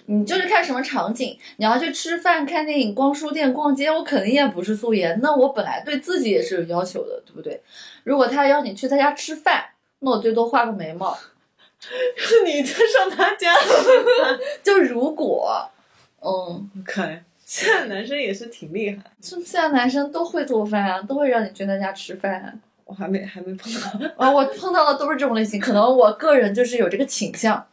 [0.06, 5.20] 你就是看什么场景，你要去吃饭、看电影、逛书店、逛街，我肯定也不是素颜。
[5.22, 7.62] 那我本来对自己也是有要求的，对不对？
[8.04, 9.64] 如果他邀你去他家吃饭，
[10.00, 11.18] 那我最多画个眉毛。
[12.46, 13.54] 你就上他家，
[14.64, 15.70] 就如果，
[16.22, 22.54] 嗯，OK，现在男生也是挺厉害，就现在男生都会做饭啊，都会让你去他家吃饭、啊。
[22.94, 27.66] 我还没还没碰到啊， 我碰到的都是这种类型，可能我个人就是有这个倾向，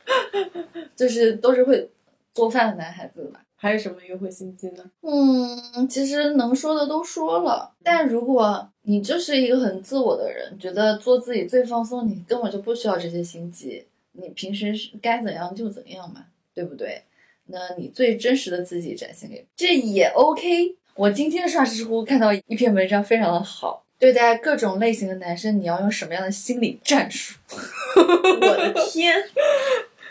[0.96, 1.90] 就是都是会
[2.32, 3.42] 做饭的男孩子吧。
[3.54, 4.82] 还有什么约会心机呢？
[5.02, 17.02] 嗯，其实能说的都说了，但如果你就是一个很自我的人，觉得做自己最放松，你根本就不需要这些心机，你平时该怎样就怎样嘛，对不对？
[17.48, 20.76] 那你最真实的自己展现给，这也 OK。
[20.94, 23.84] 我今天刷知乎看到一篇文章，非常的好。
[24.00, 27.38] 对待各种类型的男生，你要用什么样的心理战术？
[27.94, 29.22] 我的天，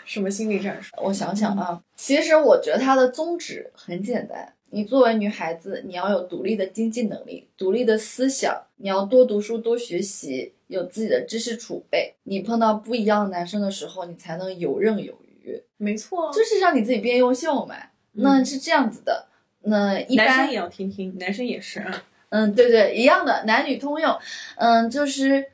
[0.06, 0.94] 什么心理战术？
[1.02, 4.54] 我想想啊，其实我觉得他的宗旨很简单。
[4.72, 12.14] 你作为女孩子，你要有独立的经济能力、独立的思想，你要多读书、多学习，有自己的知识储备。
[12.22, 15.12] 你碰到不一样的男生的时候，你才能游刃有
[15.42, 15.60] 余。
[15.76, 17.74] 没错，就是让你自己变优秀嘛。
[18.12, 19.26] 那是这样子的。
[19.62, 22.04] 那一般男生也要听听，男生也是啊。
[22.30, 24.18] 嗯，对对，一样的，男女通用。
[24.56, 25.44] 嗯，就是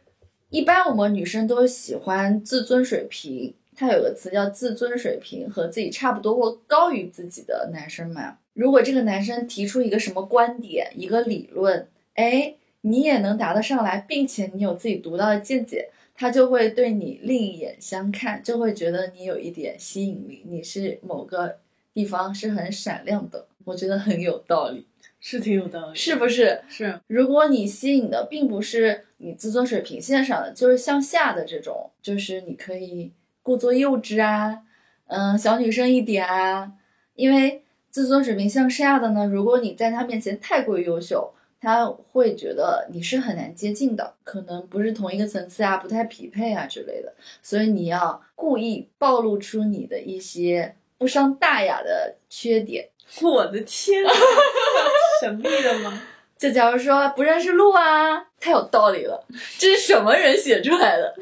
[0.50, 8.38] 一般我们女生都喜欢自尊水平，它有个词叫自尊水平，和自己差不多或高于自己的男生嘛。
[8.52, 21.58] 如果这个男生提出一个什么观点、一个理论，哎，你也能答得上来，并且你有自己独到的见解，他就会对你另眼相看，就会觉得你有一点吸引力，你是某个
[21.92, 23.46] 地方是很闪亮的。
[23.64, 24.86] 我觉得很有道理。
[25.28, 26.62] 是挺有道理，是不是？
[26.68, 27.00] 是。
[27.08, 33.10] 如果你吸引的并不是你自尊水平线上的，就是向下的这种，就是你可以
[33.42, 34.62] 故作幼稚啊，
[35.08, 36.70] 嗯，小女生一点啊。
[37.16, 47.12] 因为自尊水平向下的呢，如果你在他面前太过于优秀，他会觉得你是很难接近的，可能不是同一个层次啊，不太匹配啊之类的。
[47.42, 52.90] 所以你要故意暴露出你的一些不伤大雅的缺点。
[53.22, 54.04] 我的天！
[55.20, 56.02] 神秘的吗？
[56.36, 59.24] 就假如说不认识路啊，太有道理了。
[59.58, 61.14] 这是什么人写出来的？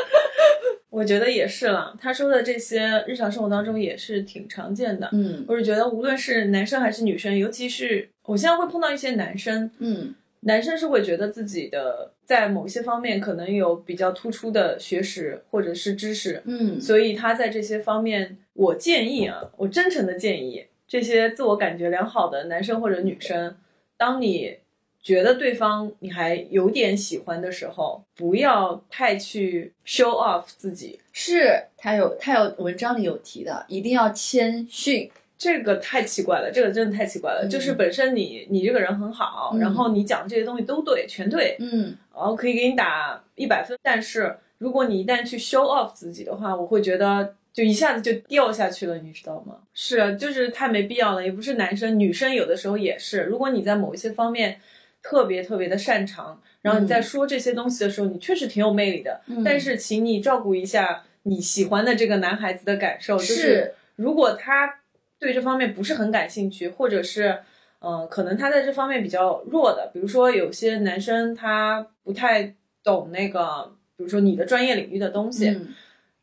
[0.90, 1.96] 我觉得也是了。
[1.98, 5.08] 他说的这些日常生活当中也是挺常见的。
[5.12, 20.66] 嗯，我是觉得无论是男生还是女生，尤其是我现在会碰到一些男生，嗯，男生是会觉得自己的在某些方面可能有比较突出的学识或者是知识，嗯，所以他在这些方面，我建议啊，我真诚的建议。
[20.90, 23.56] 这些自我感觉良好的男生或者女生，
[23.96, 24.58] 当你
[25.00, 30.98] 觉得对方你还有点喜欢的时候，不要太去 show off 自己。
[31.12, 35.08] 是他有他有文章里有提的，一定要谦逊。
[35.38, 37.44] 这个太奇怪了，这个真的太奇怪了。
[37.44, 43.78] 嗯、就是本身你你这个人很好，嗯、然后你讲这些东西都对，全对，嗯，然后可以给你打一百分。
[43.80, 49.56] 但是如果你一旦去 show off 自己的话，我会觉得就一下子就掉下去了，你知道吗？
[49.74, 51.24] 是啊，就是太没必要了。
[51.24, 53.22] 也不是男生，女生有的时候也是。
[53.22, 54.60] 如果你在某一些方面
[55.02, 59.20] 特别特别的擅长，然后你在说这些东西的时候，你确实挺有魅力的。
[59.44, 64.80] 但是，请你照顾一下你喜欢的这个男孩子的感受，就是如果他
[65.18, 67.40] 对这方面不是很感兴趣，或者是
[67.80, 75.58] 嗯，可能他在这方面比较弱的，比如说有些男生他不太懂那个，比如说你的专业领域的东西。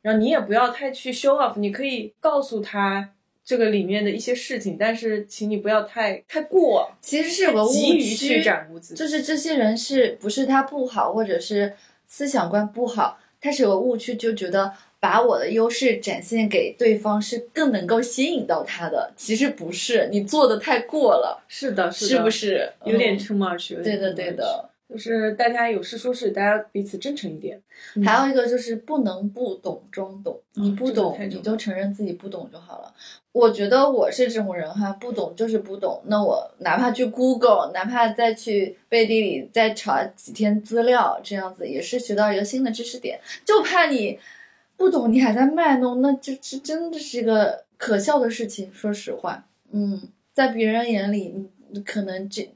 [0.08, 3.10] 然后你也不要太去 show off，你可以告诉他
[3.44, 8.42] 这个里面的一些事情，但是请你不要太太过，其实是有个误区，
[8.96, 11.74] 就是这些人是不是他不好，或者是
[12.08, 23.76] 思想观不好，他是有个误区，就觉得把我的优势展现给对方是更能够吸引到他的，其实不是，你做的太过了，是的，是不是有点 too much？
[23.84, 24.70] 对的，对的。
[24.90, 27.62] 就是大家有事说事，大家彼此真诚一点。
[28.06, 32.94] 还有一个就是不能不懂装懂，你不懂你就承认自己不懂就好了。
[33.34, 36.02] 我觉得我是这种人哈，不懂就是不懂。
[36.06, 43.20] 那我哪怕去 Google，哪怕再去背地里再查几天资料，这样子也是学到一个新的知识点。
[43.44, 44.18] 就怕你
[44.78, 48.74] 不懂，你还在卖弄，那这这真的是一个可笑的事情。
[48.74, 50.02] 说实话，嗯，
[50.34, 52.50] 在别人眼里，你可能这。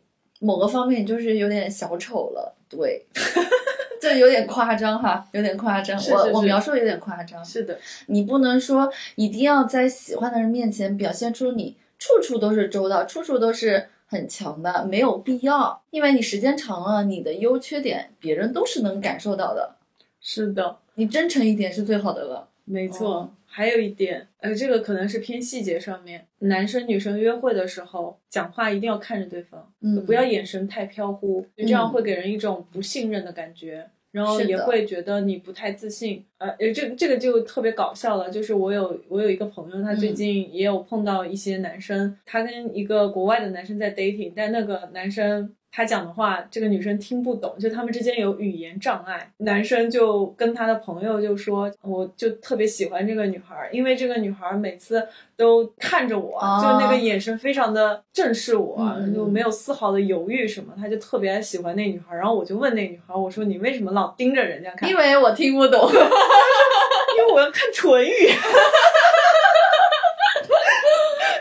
[0.43, 3.05] 某个方面就是有点小丑了，对，
[4.01, 6.01] 这有点夸张哈，有点夸张。
[6.09, 7.45] 我我描述有点夸张。
[7.45, 7.77] 是的，
[8.07, 15.79] 你不能说一定要在喜欢的人面前表现出你处处都是周到，处处都是很强的，没有必要。
[15.91, 19.75] 因为你时间长了，你的优缺点别人都是能感受到的。
[20.19, 22.47] 是的，你真诚一点是最好的了。
[22.71, 23.35] 没错。
[23.45, 36.25] 还有一点，呃，这个可能是偏细节上面，男生女生约会的时候讲话一定要看着对方，嗯，不要眼神太飘忽，就这样会给人一种不信任的感觉，然后也会觉得你不太自信。
[36.37, 45.53] 呃，这这个就特别搞笑了，就是我有我有一个朋友，他最近也有碰到一些男生，他跟一个国外的男生在 dating，但那个男生。
[45.73, 49.31] 他讲的话，这个女生听不懂，就他们之间有语言障碍。
[49.37, 55.07] 男生就跟他的朋友就说：“我就特别喜欢这个女孩，因为这个女孩每次
[55.37, 58.77] 都看着我，就那个眼神非常的正视我，
[59.15, 60.73] 就没有丝毫的犹豫什么。
[60.77, 62.17] 他就特别喜欢那女孩。
[62.17, 64.89] 然后我就问那女孩，我说你为什么老盯着人家看？
[64.89, 68.11] 因为我听不懂， 因为我要看唇语。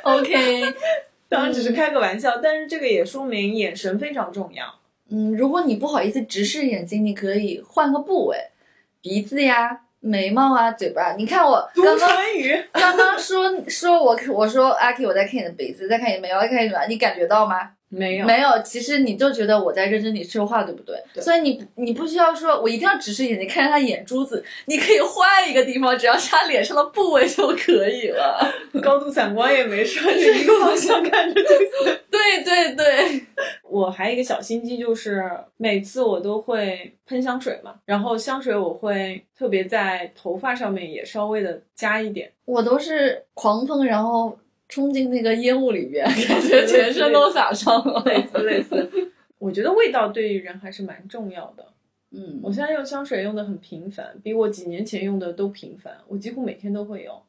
[0.04, 0.62] OK。”
[1.30, 4.64] 当然只是开个玩笑，但是这个也说明眼神非常重要。
[5.10, 8.36] 嗯，如果你不好意思直视眼睛，你可以换个部位，
[9.00, 11.12] 鼻子呀、眉毛啊、嘴巴。
[11.12, 12.08] 你看我刚刚
[12.72, 17.70] 刚刚说说我我说阿 K，我在看你的鼻子，在看你的眉毛，在看你嘴巴，你感觉到吗？
[17.92, 18.48] 没有，没有。
[18.64, 20.96] 其实你就觉得我在认真你说话，对不对？
[21.20, 24.42] 所以你你不需要说，我一定要直视眼睛看着他眼珠子。
[24.66, 28.40] 你可以换一个地方，只要是他脸上的部位就可以了。
[28.80, 31.98] 高度散光也没事， 就一个方向看着就行。
[32.10, 33.22] 对对对，
[33.68, 42.30] 我还有一个小心机，就是每次我都会喷香水嘛，然后香水我会特别在头发上面也稍微的加一点。
[42.44, 44.38] 我都是狂喷，然后。
[44.70, 48.02] 冲进那个烟雾里边， 感觉全身都撒上了。
[48.06, 48.88] 类似类似，
[49.38, 51.66] 我觉得味道对于人还是蛮重要的。
[52.12, 55.94] 嗯，我现在用香水用的很频繁，比我几年前用的都频繁。
[56.08, 57.20] 我几乎每天都会用，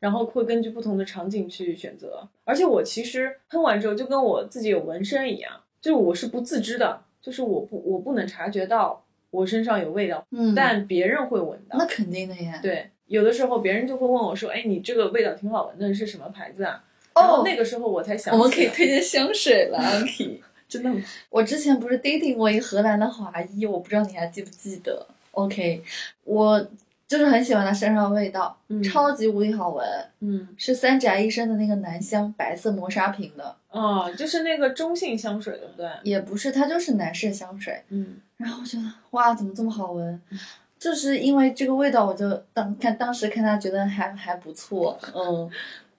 [0.00, 2.28] 然后会根据不同的场景去选择。
[2.44, 11.78] 而且我其实喷完之后就跟我自己有纹身一样，就是我是不自知的，就是我不我不能察觉到我身上有味道，嗯，但别人会闻到。
[11.78, 12.60] 那肯定的呀。
[12.62, 12.90] 对。
[13.08, 16.82] 有的时候别人就会问我说：“哎，你这个味道挺好闻的，是什么牌子啊？”
[17.14, 19.78] 哦，那个时候我才想，我们可以推荐香水了。
[19.82, 20.38] Anki，
[20.68, 21.02] 真的吗？
[21.30, 25.82] 我之前不是 dating 过一个荷兰的华裔，我不知道你还记不记得？OK，
[26.22, 26.64] 我
[27.08, 29.84] 就是很喜欢他身上的味道，超级无敌好闻。
[30.20, 33.56] 嗯，是三宅一生的那个男香，白色磨砂瓶的。
[33.70, 35.90] 哦，就是那个中性香水，对不对？
[36.04, 37.82] 也不是，它就是男士香水。
[37.88, 40.20] 嗯，然后我觉得哇，怎么这么好闻？
[40.78, 45.50] 就是因为这个味道，我就当看当时看他觉得还还不错， 嗯，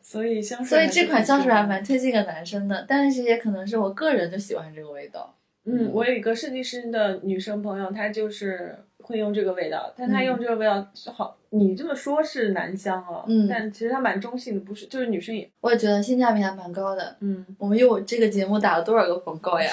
[0.02, 5.36] 所以香水，所以这款香水还蛮推荐给男生的，但是也可能是我个人就喜欢这个味道。
[5.66, 17.18] 嗯，我有一个设计师的女生朋友，她就是会用这个味道，但她用这个味道好，你这么说是男香哦，嗯，但其实它蛮中性的，不是，就是女生也，我也觉得性价比还蛮高的。
[17.20, 19.70] 嗯，我们用这个节目打了多少个广告呀？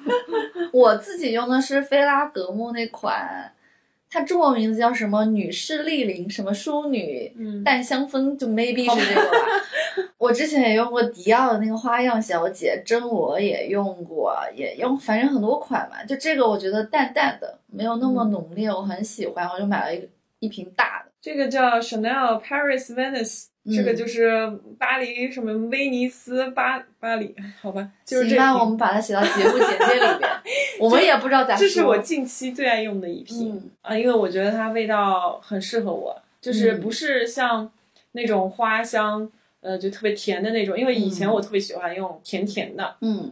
[0.72, 3.52] 我自己用的是菲拉格慕那款。
[4.10, 5.24] 它中文名字叫什么？
[5.24, 7.32] 女士莅临什么淑女
[7.64, 9.38] 淡香氛，就 maybe 是这个吧。
[10.18, 16.04] 我之前也用过迪奥的那个花样小姐，真我也用过，也用，反正很多款嘛。
[16.04, 20.08] 就这个我觉得淡淡的，没有那么浓烈，我很喜欢，我就买了一个
[20.40, 21.09] 一瓶大的。
[21.20, 30.30] 这个叫 Chanel Paris Venice，、嗯这个就是巴黎什么威尼斯巴巴黎，好吧，就是这瓶我们把它写到节目简介里边。
[30.80, 31.60] 我们 也不知道咋说。
[31.60, 37.70] 这是我近期最爱用的一瓶、嗯啊，因为我觉得它味道很适合我，就是嗯不是像
[38.12, 40.76] 那种花香，呃，就特别甜的那种。
[40.76, 43.24] 因为以前嗯我特别喜欢用甜甜的、嗯啊，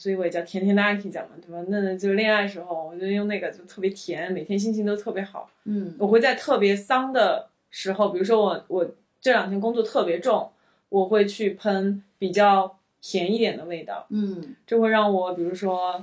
[0.00, 1.62] 所以我也叫甜甜的阿 K 讲嘛，对吧？
[1.68, 5.50] 那就恋爱时候，我就用那个就特别甜，每天心情都特别好。
[5.64, 8.90] 嗯我会在特别丧的时候，比如说我我
[9.20, 10.50] 这两天工作特别重，
[10.88, 14.06] 我会去喷比较甜一点的味道。
[14.08, 16.02] 嗯这会让我，比如说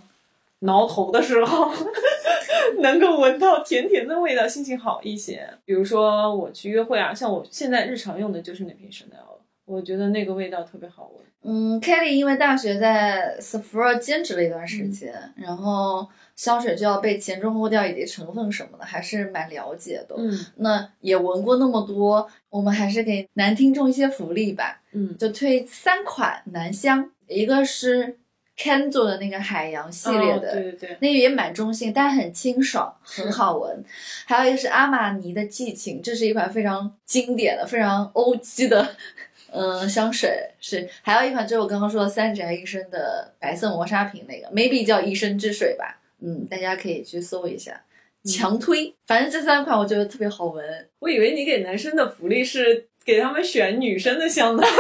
[0.59, 1.71] 挠头的时候，
[2.77, 5.49] 能够闻到甜甜的味道，心情好一些。
[5.65, 11.25] 比如说我去约会啊，像我现在日常用的就是那瓶 Chanel 了，我觉得那个味道特别好闻。
[11.43, 20.15] 嗯，Kelly 因为大学在 Sephora 兼职了一段时间，然后香水就要被前中后调以及成分什么的，还是蛮了解的。
[20.17, 28.17] 嗯那也闻过那么多，我们还是给男听众一些福利吧，嗯，就推三款男香，一个是
[28.57, 33.83] Ken 做的那个海洋系列的，哦对对对，那个也蛮中性，但很清爽，很好闻。
[34.25, 38.95] 还有一个是阿玛尼的激情，这是一款非常经典的、非常欧基的，
[39.51, 40.87] 嗯、香水是。
[41.01, 47.81] 还有一款就是我刚刚说的三宅一生的白色磨砂瓶那个，maybe 叫一生之水吧，嗯，大家可以去搜一下，
[48.23, 48.93] 强推。
[49.05, 50.87] 反正这三款我觉得特别好闻。
[50.99, 54.63] 我以为你给男生的福利是给他们选女生的香呢。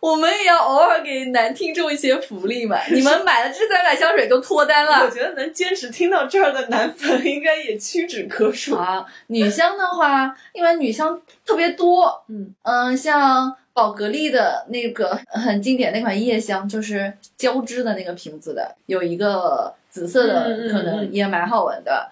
[0.00, 2.78] 我们也要偶尔给男听众一些福利嘛。
[2.90, 5.10] 你们买了这三款香水都脱单了我。
[5.10, 8.74] 觉得能坚持听到这儿的男粉应该也屈指可数。
[8.74, 22.10] 啊，女香的话，因为女香特别多，嗯嗯，像宝格丽的那个很经典那款夜香，就是交织的那个瓶子的，有一个紫色的，可能也蛮好闻的。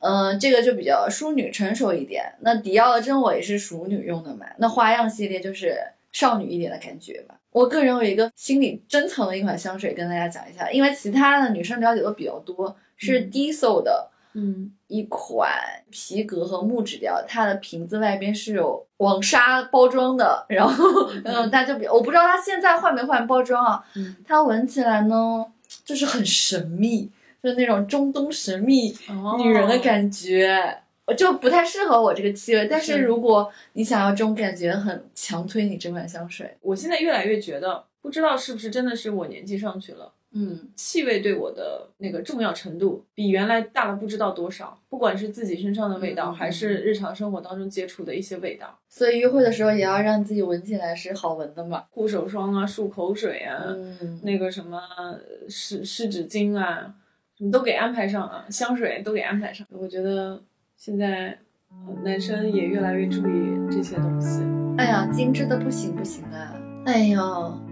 [0.00, 2.32] 嗯，这个就比较淑女成熟一点。
[2.40, 4.46] 那迪奥的真我也是熟女用的嘛。
[4.58, 5.76] 那花样系列就是
[6.18, 7.36] 少女一点的感觉吧。
[7.52, 14.10] 我个人有一个心里珍藏的一款香水跟大家讲一下，因为其他的女生了解都比较多，是嗯 Diesel 的。
[14.34, 15.50] 嗯一款
[15.90, 20.84] 皮革和木质调，它的瓶子外边是有网纱包装的，然后
[21.24, 25.44] 嗯，它就比我不知道它现在换没换包装啊，嗯它闻起来呢
[25.84, 27.10] 就是很神秘，
[27.42, 30.56] 就是那种中东神秘哦女人的感觉。
[30.56, 36.56] 我就不太适合我这个气味，但是是如果你想要这种感觉，很强推你这款香水。
[36.60, 44.78] 我现在越来越觉得，不知道是不是真的是我年纪上去了，嗯气味对我的那个重要程度比原来大了不知道多少。
[44.90, 51.84] 不管是自己身上的味道，还是日常生活当中接触的一些味道，所以约会的时候也要让自己闻起来是好闻的嘛。
[51.90, 56.94] 护手霜啊、漱口水啊，嗯，那个什么呃湿湿纸巾啊，
[57.36, 59.66] 什么都给安排上啊，香水都给安排上。
[59.70, 60.42] 我觉得
[60.80, 61.36] 现在
[61.70, 64.44] 呃男生也越来越注意这些东西。
[64.76, 66.54] 哎呀，精致的不行不行啊！
[66.86, 67.20] 哎呀，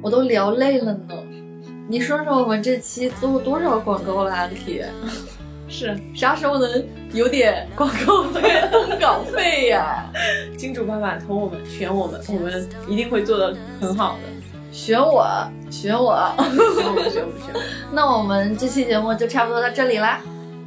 [0.03, 1.15] 我都聊累了呢。
[1.89, 4.83] 你说说我们这期做了多少广告了，安琪？
[5.69, 8.41] 是啥时候能有点广告费、
[8.73, 10.13] 通稿费呀？
[10.59, 14.73] 金主爸爸投我们，选我们，我们一定会做的很好的。
[14.73, 15.25] 选我，
[15.71, 16.19] 选我。
[16.75, 17.61] 选我们，选我，选我。
[17.93, 20.21] 那我们这期节目就差不多到这里啦。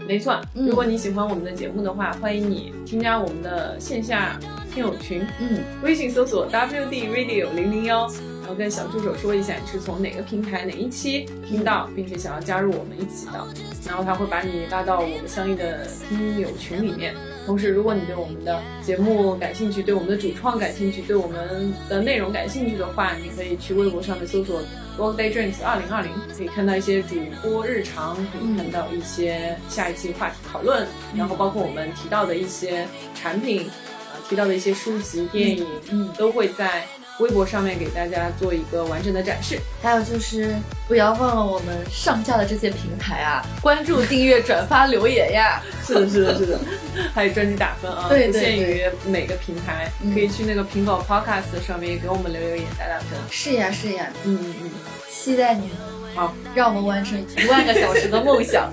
[0.10, 0.66] 没错，嗯。
[0.66, 4.40] 如果你喜欢我们的节目的话，欢迎你添加我们的线下
[4.74, 8.08] 听友群，嗯，微信搜索 WD Radio 零零幺，
[8.39, 13.48] 然后跟小助手说一下你是从哪个平台哪一期听到，并且想要加入我们一起的，
[13.88, 17.16] 然后他会把你拉到我们相应的听友群里面。
[17.46, 24.62] 同时，如果你对我们的节目感兴趣，对我们的主创感兴趣，对我们的内容感兴趣的话，你可以去微博上面搜索
[24.98, 32.86] World Day Drinks 二零二零，可以看到一些主播日常，可以看到一些下一期话题讨论，然后包括我们提到的一些
[33.16, 33.68] 产品，
[34.14, 36.10] 呃，提到的一些书籍、电影，嗯。
[36.18, 36.86] 都会在
[37.20, 39.60] 微博上面给大家做一个完整的展示。
[39.82, 40.56] 还有就是
[40.88, 45.62] 不要忘了我们上架的这些平台啊， 关注、订阅、转发、留言呀。
[45.86, 46.60] 是的，是的，是的，
[47.14, 53.18] 还有专辑打分啊，对对不限于每个平台，嗯可以去那个苹果 Podcast 上面也给我们留留言、打打分。
[53.30, 54.72] 是呀是呀，嗯嗯嗯，
[55.10, 55.78] 期待你们，
[56.20, 58.70] 好，让我们完成一万个小时的梦想。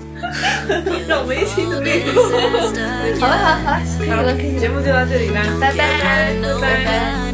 [1.07, 2.03] 让我们一起努力。
[3.21, 3.79] 好了好了
[4.17, 5.77] 好了，节目就到这里吧，拜拜
[6.59, 7.27] 拜拜。